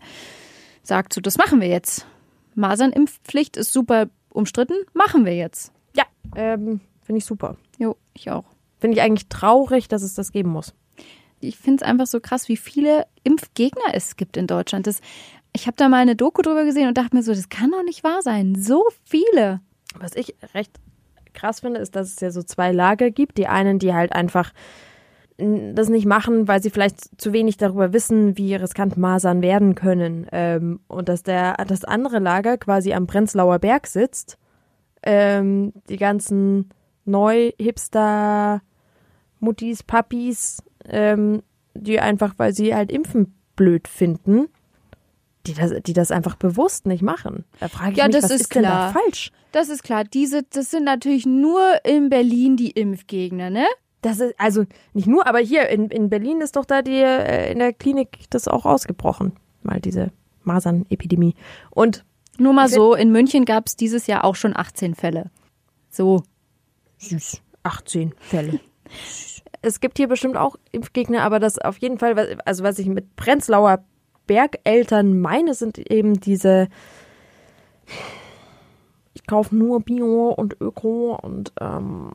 sagt, 0.81 1.13
so, 1.13 1.21
das 1.21 1.37
machen 1.37 1.61
wir 1.61 1.67
jetzt. 1.67 2.07
Masernimpfpflicht 2.55 3.57
ist 3.57 3.71
super 3.73 4.07
umstritten, 4.31 4.75
machen 4.93 5.25
wir 5.25 5.35
jetzt. 5.35 5.71
Ja, 5.95 6.03
ähm, 6.35 6.81
finde 7.01 7.19
ich 7.19 7.25
super. 7.25 7.57
Jo, 7.77 7.95
ich 8.13 8.29
auch. 8.31 8.45
Finde 8.79 8.97
ich 8.97 9.03
eigentlich 9.03 9.27
traurig, 9.29 9.87
dass 9.87 10.01
es 10.01 10.15
das 10.15 10.31
geben 10.31 10.49
muss. 10.49 10.73
ich 11.39 11.57
finde 11.57 11.83
es 11.83 11.89
einfach 11.89 12.07
so 12.07 12.19
krass, 12.19 12.49
wie 12.49 12.57
viele 12.57 13.05
Impfgegner 13.23 13.93
es 13.93 14.15
gibt 14.15 14.37
in 14.37 14.47
Deutschland. 14.47 14.87
Das, 14.87 15.01
ich 15.53 15.67
habe 15.67 15.77
da 15.77 15.89
mal 15.89 15.97
eine 15.97 16.15
Doku 16.15 16.41
drüber 16.41 16.65
gesehen 16.65 16.87
und 16.87 16.97
dachte 16.97 17.15
mir 17.15 17.23
so, 17.23 17.33
das 17.33 17.49
kann 17.49 17.71
doch 17.71 17.83
nicht 17.83 18.03
wahr 18.03 18.21
sein. 18.21 18.55
So 18.55 18.85
viele. 19.03 19.59
Was 19.95 20.15
ich 20.15 20.35
recht 20.53 20.71
krass 21.33 21.61
finde, 21.61 21.79
ist, 21.79 21.95
dass 21.95 22.09
es 22.09 22.19
ja 22.19 22.31
so 22.31 22.43
zwei 22.43 22.71
Lager 22.71 23.09
gibt. 23.11 23.37
Die 23.37 23.47
einen, 23.47 23.79
die 23.79 23.93
halt 23.93 24.13
einfach 24.13 24.53
das 25.75 25.89
nicht 25.89 26.05
machen, 26.05 26.47
weil 26.47 26.61
sie 26.61 26.69
vielleicht 26.69 27.19
zu 27.19 27.33
wenig 27.33 27.57
darüber 27.57 27.93
wissen, 27.93 28.37
wie 28.37 28.55
riskant 28.55 28.97
Masern 28.97 29.41
werden 29.41 29.75
können. 29.75 30.27
Ähm, 30.31 30.79
und 30.87 31.09
dass 31.09 31.23
der 31.23 31.55
das 31.67 31.83
andere 31.83 32.19
Lager 32.19 32.57
quasi 32.57 32.93
am 32.93 33.07
Prenzlauer 33.07 33.59
Berg 33.59 33.87
sitzt. 33.87 34.37
Ähm, 35.03 35.73
die 35.89 35.97
ganzen 35.97 36.69
Neu-Hipster, 37.05 38.61
Muttis, 39.39 39.83
Papis, 39.83 40.63
ähm, 40.87 41.41
die 41.73 41.99
einfach, 41.99 42.33
weil 42.37 42.53
sie 42.53 42.75
halt 42.75 42.91
Impfen 42.91 43.33
blöd 43.55 43.87
finden, 43.87 44.47
die 45.47 45.53
das, 45.53 45.71
die 45.83 45.93
das 45.93 46.11
einfach 46.11 46.35
bewusst 46.35 46.85
nicht 46.85 47.01
machen. 47.01 47.45
Da 47.59 47.67
frage 47.67 47.93
ich 47.93 47.97
Ja, 47.97 48.05
mich, 48.05 48.15
das 48.15 48.25
was 48.25 48.31
ist 48.31 48.41
ist, 48.41 48.55
denn 48.55 48.63
da 48.63 48.91
falsch? 48.91 49.31
Das 49.51 49.69
ist 49.69 49.83
klar. 49.83 50.03
Diese, 50.03 50.43
das 50.43 50.71
sind 50.71 50.83
natürlich 50.83 51.25
nur 51.25 51.61
in 51.83 52.09
Berlin 52.09 52.57
die 52.57 52.71
Impfgegner, 52.71 53.49
ne? 53.49 53.65
Das 54.01 54.19
ist, 54.19 54.33
also 54.39 54.65
nicht 54.93 55.07
nur, 55.07 55.27
aber 55.27 55.39
hier 55.39 55.69
in, 55.69 55.89
in 55.89 56.09
Berlin 56.09 56.41
ist 56.41 56.55
doch 56.55 56.65
da 56.65 56.81
die, 56.81 57.01
äh, 57.01 57.51
in 57.51 57.59
der 57.59 57.73
Klinik 57.73 58.29
das 58.29 58.47
auch 58.47 58.65
ausgebrochen. 58.65 59.33
Mal 59.63 59.79
diese 59.79 60.11
Masernepidemie. 60.43 61.35
Und 61.69 62.03
Nur 62.39 62.53
mal 62.53 62.67
so, 62.67 62.95
in 62.95 63.11
München 63.11 63.45
gab 63.45 63.67
es 63.67 63.75
dieses 63.75 64.07
Jahr 64.07 64.23
auch 64.23 64.35
schon 64.35 64.55
18 64.55 64.95
Fälle. 64.95 65.29
So. 65.89 66.23
süß, 66.97 67.41
18 67.63 68.13
Fälle. 68.17 68.59
es 69.61 69.79
gibt 69.79 69.97
hier 69.97 70.07
bestimmt 70.07 70.37
auch 70.37 70.55
Impfgegner, 70.71 71.21
aber 71.21 71.39
das 71.39 71.59
auf 71.59 71.77
jeden 71.77 71.99
Fall, 71.99 72.39
also 72.45 72.63
was 72.63 72.79
ich 72.79 72.87
mit 72.87 73.15
Prenzlauer 73.15 73.83
Bergeltern 74.25 75.19
meine, 75.19 75.53
sind 75.53 75.77
eben 75.77 76.19
diese, 76.19 76.69
ich 79.13 79.27
kaufe 79.27 79.55
nur 79.55 79.81
Bio 79.81 80.29
und 80.29 80.59
Öko 80.59 81.19
und 81.21 81.53
ähm, 81.59 82.11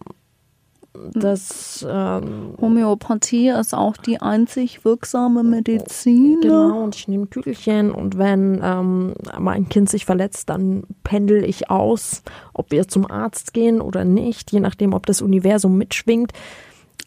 das 1.13 1.87
ähm, 1.89 2.55
Homöopathie 2.61 3.49
ist 3.49 3.75
auch 3.75 3.97
die 3.97 4.21
einzig 4.21 4.85
wirksame 4.85 5.43
Medizin. 5.43 6.35
ne? 6.35 6.41
Genau, 6.43 6.85
und 6.85 6.95
ich 6.95 7.09
nehme 7.09 7.27
Kügelchen 7.27 7.91
und 7.91 8.19
wenn 8.19 8.61
ähm, 8.63 9.15
mein 9.39 9.69
Kind 9.69 9.89
sich 9.89 10.05
verletzt, 10.05 10.51
dann 10.51 10.85
pendel 11.05 11.45
ich 11.45 11.71
aus, 11.71 12.23
ob 12.53 12.71
wir 12.71 12.89
zum 12.89 13.11
Arzt 13.11 13.55
gehen 13.55 13.81
oder 13.81 14.05
nicht, 14.05 14.53
je 14.53 14.61
nachdem, 14.61 14.93
ob 14.95 15.07
das 15.07 15.23
Universum 15.23 15.77
mitschwingt. 15.77 16.33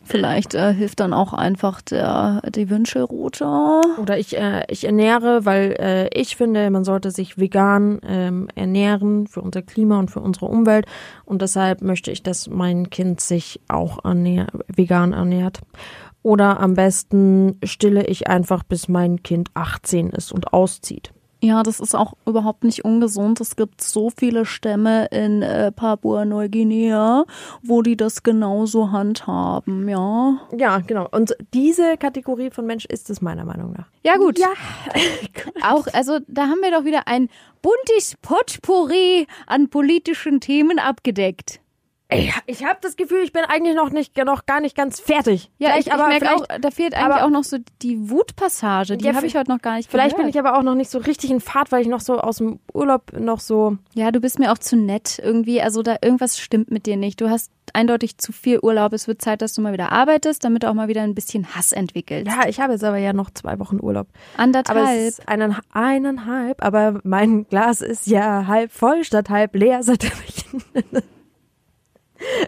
Vielleicht 0.09 0.55
äh, 0.55 0.73
hilft 0.73 1.01
dann 1.01 1.13
auch 1.13 1.33
einfach 1.33 1.83
der, 1.83 2.41
die 2.49 2.71
Wünschelrute. 2.71 3.45
Oder 4.01 4.17
ich, 4.17 4.35
äh, 4.35 4.63
ich 4.67 4.85
ernähre, 4.85 5.45
weil 5.45 5.75
äh, 5.79 6.19
ich 6.19 6.35
finde, 6.35 6.71
man 6.71 6.83
sollte 6.83 7.11
sich 7.11 7.37
vegan 7.37 7.99
ähm, 8.03 8.47
ernähren 8.55 9.27
für 9.27 9.41
unser 9.41 9.61
Klima 9.61 9.99
und 9.99 10.09
für 10.09 10.19
unsere 10.19 10.47
Umwelt. 10.47 10.87
Und 11.25 11.43
deshalb 11.43 11.83
möchte 11.83 12.09
ich, 12.09 12.23
dass 12.23 12.49
mein 12.49 12.89
Kind 12.89 13.21
sich 13.21 13.61
auch 13.67 14.03
ernähr 14.03 14.47
vegan 14.67 15.13
ernährt. 15.13 15.59
Oder 16.23 16.59
am 16.59 16.73
besten 16.73 17.59
stille 17.63 18.07
ich 18.07 18.27
einfach, 18.27 18.63
bis 18.63 18.87
mein 18.87 19.21
Kind 19.21 19.51
18 19.53 20.09
ist 20.09 20.31
und 20.31 20.53
auszieht. 20.53 21.13
Ja, 21.41 21.63
das 21.63 21.79
ist 21.79 21.95
auch 21.95 22.13
überhaupt 22.25 22.65
nicht 22.65 22.83
ungesund. 22.83 23.39
Es 23.39 23.55
gibt 23.55 23.81
so 23.81 24.09
viele 24.09 24.45
Stämme 24.45 25.05
in 25.05 25.41
äh, 25.41 25.71
Papua-Neuguinea, 25.71 27.23
wo 27.63 27.81
die 27.81 27.95
das 27.95 28.23
genauso 28.23 28.91
handhaben, 28.91 29.87
ja. 29.87 30.37
Ja, 30.57 30.79
genau. 30.79 31.07
Und 31.11 31.37
diese 31.53 31.95
Kategorie 31.95 32.49
von 32.49 32.65
Mensch 32.65 32.85
ist 32.85 33.09
es 33.09 33.21
meiner 33.21 33.45
Meinung 33.45 33.71
nach. 33.71 33.87
Ja, 34.03 34.17
gut. 34.17 34.37
Ja. 34.37 34.49
Auch, 35.69 35.87
also 35.93 36.19
da 36.27 36.43
haben 36.43 36.59
wir 36.61 36.71
doch 36.71 36.83
wieder 36.83 37.07
ein 37.07 37.29
buntes 37.61 38.15
Potpourri 38.21 39.25
an 39.47 39.69
politischen 39.69 40.41
Themen 40.41 40.77
abgedeckt. 40.77 41.61
Ey, 42.11 42.33
ich 42.47 42.65
habe 42.65 42.79
das 42.81 42.95
Gefühl, 42.95 43.19
ich 43.23 43.31
bin 43.33 43.43
eigentlich 43.47 43.75
noch 43.75 43.91
nicht 43.91 44.17
noch 44.17 44.47
gar 44.47 44.61
nicht 44.61 44.75
ganz 44.75 44.99
fertig. 44.99 45.51
Ja, 45.59 45.69
Vielleicht 45.69 45.89
ich, 45.89 45.93
ich 45.93 45.99
merke 45.99 46.35
auch, 46.35 46.45
da 46.59 46.71
fehlt 46.71 46.95
eigentlich 46.95 47.05
aber- 47.15 47.23
auch 47.23 47.29
noch 47.29 47.43
so 47.43 47.57
die 47.83 48.09
Wutpassage. 48.09 48.97
Die 48.97 49.05
Ja, 49.05 49.13
habe 49.13 49.27
ich 49.27 49.35
heute 49.37 49.51
noch 49.51 49.61
gar 49.61 49.75
nicht 49.75 49.91
vielleicht 49.91 50.15
bin 50.15 50.25
gehört. 50.25 50.33
ich 50.35 50.39
aber 50.39 50.57
auch 50.57 50.63
noch 50.63 50.73
nicht 50.73 50.89
so 50.89 50.97
richtig 50.97 51.29
in 51.29 51.39
Fahrt, 51.39 51.71
weil 51.71 51.83
ich 51.83 51.87
noch 51.87 51.99
so 51.99 52.17
aus 52.19 52.37
dem 52.37 52.59
Urlaub 52.73 53.13
noch 53.13 53.39
so. 53.39 53.77
Ja, 53.93 54.09
du 54.11 54.19
bist 54.19 54.39
mir 54.39 54.51
auch 54.51 54.57
zu 54.57 54.75
nett 54.75 55.19
irgendwie. 55.23 55.61
Also 55.61 55.83
da 55.83 55.97
irgendwas 56.01 56.39
stimmt 56.39 56.71
mit 56.71 56.87
dir 56.87 56.97
nicht. 56.97 57.21
Du 57.21 57.29
hast 57.29 57.51
eindeutig 57.73 58.17
zu 58.17 58.31
viel 58.31 58.57
Urlaub. 58.59 58.93
Es 58.93 59.07
wird 59.07 59.21
Zeit, 59.21 59.43
dass 59.43 59.53
du 59.53 59.61
mal 59.61 59.73
wieder 59.73 59.91
arbeitest, 59.91 60.43
damit 60.43 60.63
du 60.63 60.69
auch 60.71 60.73
mal 60.73 60.87
wieder 60.87 61.03
ein 61.03 61.13
bisschen 61.13 61.53
Hass 61.53 61.71
entwickelst. 61.73 62.25
Ja, 62.25 62.47
ich 62.49 62.59
habe 62.59 62.73
jetzt 62.73 62.83
aber 62.83 62.97
ja 62.97 63.13
noch 63.13 63.29
zwei 63.29 63.59
Wochen 63.59 63.79
Urlaub. 63.79 64.07
Aber 64.33 64.43
Anderthalb. 64.45 64.97
es 64.97 65.19
ist 65.19 65.29
einen, 65.29 65.55
eineinhalb, 65.71 66.63
aber 66.65 67.01
mein 67.03 67.47
Glas 67.47 67.81
ist 67.81 68.07
ja 68.07 68.47
halb 68.47 68.71
voll 68.71 69.03
statt 69.03 69.29
halb 69.29 69.53
leer, 69.55 69.83
seitdem 69.83 70.09
ich. 70.27 70.45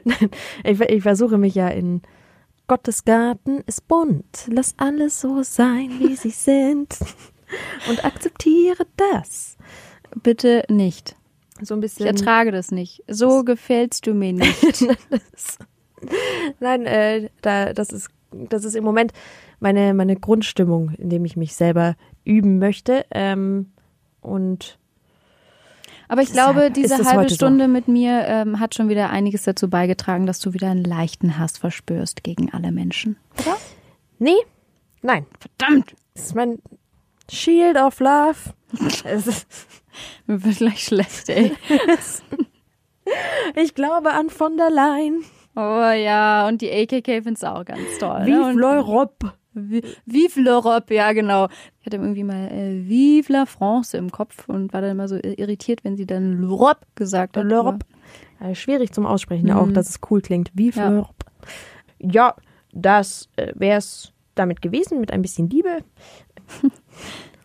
Nein, 0.04 0.30
ich, 0.64 0.80
ich 0.80 1.04
versuche 1.04 1.38
mich 1.38 1.56
ja 1.56 1.68
in 1.68 2.02
Gottes 2.68 3.04
Garten 3.04 3.62
ist 3.68 3.88
bunt. 3.88 4.48
Lass 4.48 4.76
alles 4.78 5.20
so 5.20 5.44
sein, 5.44 5.92
wie 6.00 6.16
sie 6.16 6.30
sind. 6.32 6.98
Und 7.90 8.06
akzeptiere 8.06 8.86
das. 8.96 9.58
Bitte 10.24 10.64
nicht. 10.70 11.16
So 11.62 11.76
ein 11.76 11.80
Ich 11.80 11.82
bisschen. 11.82 12.08
ertrage 12.08 12.52
das 12.52 12.72
nicht. 12.72 13.04
So 13.08 13.44
gefällst 13.44 14.08
du 14.08 14.14
mir 14.14 14.34
nicht. 14.34 14.86
Nein, 16.60 16.86
äh, 16.86 17.30
da, 17.42 17.74
das 17.74 17.90
ist, 17.92 18.10
das 18.32 18.64
ist 18.64 18.76
im 18.76 18.84
Moment 18.84 19.12
meine, 19.60 19.94
meine 19.94 20.16
Grundstimmung, 20.16 20.92
in 20.98 21.10
dem 21.10 21.26
ich 21.26 21.36
mich 21.38 21.54
selber 21.56 21.96
üben 22.24 22.58
möchte. 22.58 23.06
Ähm, 23.12 23.72
und 24.22 24.80
Aber 26.12 26.24
ich 26.24 26.28
Deshalb 26.28 26.56
glaube, 26.56 26.68
ist 26.68 26.76
diese 26.76 26.96
es 26.96 27.08
halbe 27.08 27.22
heute 27.22 27.30
so. 27.30 27.36
Stunde 27.36 27.70
mit 27.70 27.88
mir 27.88 28.26
ähm, 28.28 28.60
hat 28.60 28.76
schon 28.76 28.90
wieder 28.90 29.12
einiges 29.12 29.44
dazu 29.44 29.70
beigetragen, 29.70 30.26
dass 30.26 30.40
du 30.40 30.54
wieder 30.54 30.70
einen 30.70 30.84
leichten 30.84 31.38
Hass 31.38 31.58
verspürst 31.58 32.22
gegen 32.22 32.52
alle 32.52 32.74
Menschen. 32.74 33.16
nee, 34.20 34.36
nein. 35.02 35.26
Verdammt! 35.40 35.96
Das 36.14 36.26
ist 36.26 36.36
mein 36.36 36.60
Shield 37.32 37.78
of 37.78 38.02
Love. 38.02 38.36
Es 39.06 39.26
ist, 39.26 39.48
Mir 40.26 40.44
wird 40.44 40.58
gleich 40.58 40.84
schlecht, 40.84 41.30
ey. 41.30 41.54
ich 43.56 43.74
glaube 43.74 44.12
an 44.12 44.30
von 44.30 44.58
der 44.58 44.70
Leyen. 44.70 45.24
Oh 45.56 45.92
ja, 45.92 46.46
und 46.46 46.62
die 46.62 46.72
AKK 46.74 47.24
find's 47.24 47.46
auch 47.46 47.64
ganz 47.64 47.98
toll. 48.00 48.26
Vive 48.26 48.38
ne? 48.38 48.48
Und 48.48 48.60
l'Europe. 48.60 49.32
Vive 49.54 50.40
l'Europe, 50.40 50.94
ja 50.94 51.12
genau. 51.12 51.48
Ich 51.80 51.86
hatte 51.86 51.98
irgendwie 51.98 52.24
mal 52.24 52.48
äh, 52.48 52.88
Vive 52.88 53.32
la 53.34 53.46
France 53.46 53.98
im 53.98 54.12
Kopf 54.12 54.48
und 54.48 54.72
war 54.74 54.82
dann 54.82 54.92
immer 54.92 55.08
so 55.08 55.18
irritiert, 55.18 55.84
wenn 55.84 55.98
sie 55.98 56.06
dann 56.06 56.40
l'Europe 56.40 56.82
gesagt 56.96 57.38
hat. 57.38 57.46
L'Europe. 57.46 57.86
Äh, 58.40 58.56
schwierig 58.56 58.94
zum 58.94 59.06
Aussprechen 59.06 59.48
mhm. 59.48 59.58
auch, 59.58 59.72
dass 59.72 59.90
es 59.90 60.00
cool 60.10 60.22
klingt. 60.22 60.52
Vive 60.54 60.80
ja. 60.80 60.90
l'Europe. 60.90 61.26
Ja, 62.00 62.36
das 62.74 63.30
äh, 63.36 63.52
wäre 63.56 63.78
es 63.78 64.14
damit 64.36 64.62
gewesen, 64.62 65.00
mit 65.00 65.12
ein 65.12 65.22
bisschen 65.22 65.50
Liebe. 65.50 65.84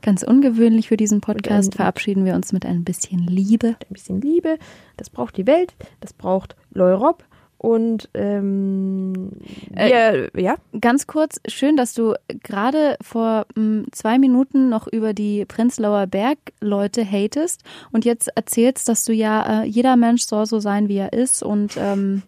Ganz 0.03 0.23
ungewöhnlich 0.23 0.89
für 0.89 0.97
diesen 0.97 1.21
Podcast 1.21 1.75
verabschieden 1.75 2.25
wir 2.25 2.35
uns 2.35 2.53
mit 2.53 2.65
ein 2.65 2.85
bisschen 2.85 3.27
Liebe. 3.27 3.69
Ein 3.69 3.93
bisschen 3.93 4.21
Liebe. 4.21 4.59
Das 4.97 5.11
braucht 5.11 5.37
die 5.37 5.49
Welt, 5.49 5.75
das 6.01 6.13
braucht 6.13 6.55
l'Europe. 6.73 7.25
Und 7.59 8.09
ähm, 8.15 9.31
äh, 9.75 10.29
ja. 10.41 10.57
Ganz 10.81 11.07
kurz, 11.07 11.41
schön, 11.49 11.77
dass 11.77 11.95
du 11.95 12.15
gerade 12.43 12.97
vor 13.01 13.47
m, 13.57 13.63
hm, 13.63 13.87
zwei 13.93 14.19
Minuten 14.19 14.69
noch 14.69 14.87
über 14.87 15.15
die 15.15 15.45
Prenzlauer 15.47 16.07
Berg-Leute 16.07 17.05
hatest 17.05 17.63
und 17.93 18.05
jetzt 18.05 18.29
erzählst, 18.37 18.89
dass 18.89 19.05
du 19.05 19.13
ja, 19.13 19.63
äh, 19.63 19.67
jeder 19.67 19.97
Mensch 19.97 20.25
soll 20.25 20.47
so 20.47 20.61
sein, 20.61 20.89
wie 20.89 20.99
er 20.99 21.13
ist 21.13 21.43
und 21.43 21.77
ähm, 21.79 22.23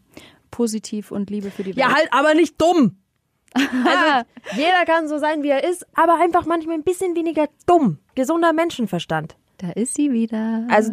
positiv 0.51 1.11
und 1.11 1.31
Liebe 1.31 1.51
für 1.51 1.63
die 1.63 1.77
Welt. 1.77 1.79
Ja, 1.79 1.95
halt 1.95 2.09
aber 2.11 2.35
nicht 2.35 2.61
dumm. 2.61 2.97
Also, 3.55 4.27
jeder 4.57 4.85
kann 4.87 5.09
so 5.09 5.19
sein, 5.19 5.43
wie 5.43 5.49
er 5.49 5.65
ist, 5.65 5.87
aber 5.95 6.21
einfach 6.21 6.45
manchmal 6.45 6.77
ein 6.77 6.83
bisschen 6.83 7.17
weniger 7.17 7.49
dumm. 7.67 7.99
Gesunder 8.15 8.53
Menschenverstand. 8.53 9.37
Da 9.59 9.71
ist 9.71 9.95
sie 9.95 10.13
wieder. 10.13 10.67
Also 10.71 10.93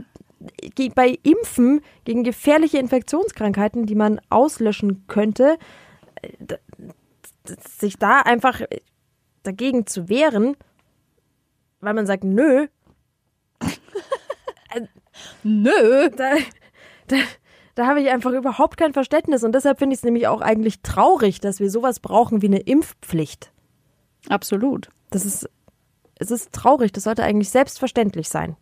bei 0.93 1.17
Impfen 1.23 1.81
gegen 2.03 2.23
gefährliche 2.23 2.77
Infektionskrankheiten, 2.77 3.85
die 3.85 3.95
man 3.95 4.19
auslöschen 4.29 5.05
könnte, 5.07 5.57
äh, 6.21 6.55
sich 7.77 7.97
da 7.97 8.19
einfach 8.19 8.61
dagegen 9.43 9.85
zu 9.85 10.09
wehren, 10.09 10.55
weil 11.79 11.93
man 11.93 12.05
sagt, 12.05 12.23
nö. 12.23 12.67
nö. 15.43 16.09
Da, 16.09 16.35
da, 17.07 17.17
da 17.75 17.87
habe 17.87 18.01
ich 18.01 18.09
einfach 18.09 18.31
überhaupt 18.31 18.77
kein 18.77 18.93
Verständnis. 18.93 19.43
Und 19.43 19.53
deshalb 19.53 19.79
finde 19.79 19.93
ich 19.93 19.99
es 19.99 20.03
nämlich 20.03 20.27
auch 20.27 20.41
eigentlich 20.41 20.81
traurig, 20.81 21.39
dass 21.39 21.59
wir 21.59 21.69
sowas 21.69 21.99
brauchen 21.99 22.41
wie 22.41 22.47
eine 22.47 22.59
Impfpflicht. 22.59 23.51
Absolut. 24.29 24.89
Das 25.11 25.25
ist, 25.25 25.49
es 26.17 26.31
ist 26.31 26.51
traurig. 26.51 26.91
Das 26.91 27.03
sollte 27.03 27.23
eigentlich 27.23 27.49
selbstverständlich 27.49 28.29
sein. 28.29 28.55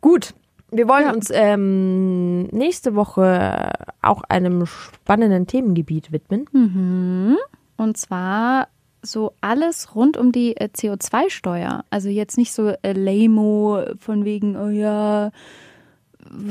Gut. 0.00 0.34
Wir 0.70 0.88
wollen 0.88 1.06
ja. 1.06 1.12
uns 1.12 1.30
ähm, 1.32 2.44
nächste 2.48 2.94
Woche 2.94 3.72
auch 4.02 4.22
einem 4.28 4.66
spannenden 4.66 5.46
Themengebiet 5.46 6.12
widmen. 6.12 6.46
Mhm. 6.52 7.36
Und 7.76 7.96
zwar 7.96 8.68
so 9.02 9.32
alles 9.40 9.94
rund 9.94 10.16
um 10.16 10.32
die 10.32 10.56
äh, 10.56 10.68
CO2-Steuer. 10.74 11.84
Also 11.90 12.08
jetzt 12.08 12.36
nicht 12.36 12.52
so 12.52 12.68
äh, 12.82 12.92
Lamo 12.92 13.82
von 13.98 14.24
wegen, 14.24 14.56
oh 14.56 14.68
ja, 14.68 15.30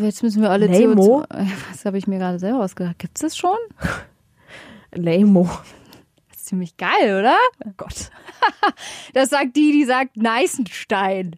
Jetzt 0.01 0.23
müssen 0.23 0.41
wir 0.41 0.49
alle 0.49 0.67
Lamo? 0.67 1.23
CO2. 1.23 1.47
Was 1.71 1.86
habe 1.86 1.97
ich 1.97 2.08
mir 2.08 2.19
gerade 2.19 2.39
selber 2.39 2.63
ausgedacht? 2.63 2.99
Gibt 2.99 3.17
es 3.17 3.21
das 3.21 3.38
schon? 3.38 3.58
Lamo. 4.91 5.49
Das 6.29 6.38
ist 6.38 6.45
ziemlich 6.47 6.77
geil, 6.77 7.19
oder? 7.19 7.38
Oh 7.65 7.71
Gott. 7.77 8.12
das 9.13 9.29
sagt 9.29 9.55
die, 9.55 9.71
die 9.71 9.86
sagt 9.86 10.17
Neißenstein. 10.17 11.36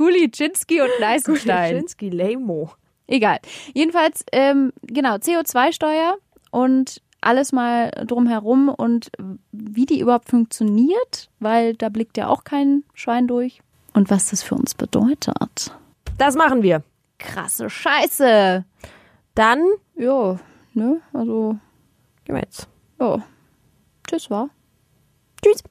Gulitschinski 0.00 0.80
und 0.80 0.88
Neißenstein. 1.00 1.72
Gulitschinski, 1.72 2.08
Lamo. 2.08 2.72
Egal. 3.06 3.38
Jedenfalls, 3.74 4.24
ähm, 4.32 4.72
genau, 4.82 5.16
CO2-Steuer 5.16 6.16
und 6.50 7.02
alles 7.20 7.52
mal 7.52 7.90
drumherum 8.06 8.70
und 8.70 9.10
wie 9.52 9.84
die 9.84 10.00
überhaupt 10.00 10.30
funktioniert, 10.30 11.28
weil 11.38 11.74
da 11.74 11.90
blickt 11.90 12.16
ja 12.16 12.28
auch 12.28 12.44
kein 12.44 12.84
Schwein 12.94 13.26
durch. 13.26 13.60
Und 13.92 14.08
was 14.08 14.30
das 14.30 14.42
für 14.42 14.54
uns 14.54 14.74
bedeutet. 14.74 15.76
Das 16.16 16.34
machen 16.34 16.62
wir 16.62 16.82
krasse 17.18 17.68
Scheiße. 17.68 18.64
Dann, 19.34 19.62
ja, 19.96 20.40
ne, 20.72 21.00
also. 21.12 21.58
Gehen 22.24 22.36
wir 22.36 22.42
jetzt. 22.42 22.68
Ja. 22.98 23.22
Tschüss, 24.08 24.30
war. 24.30 24.48
Tschüss. 25.44 25.62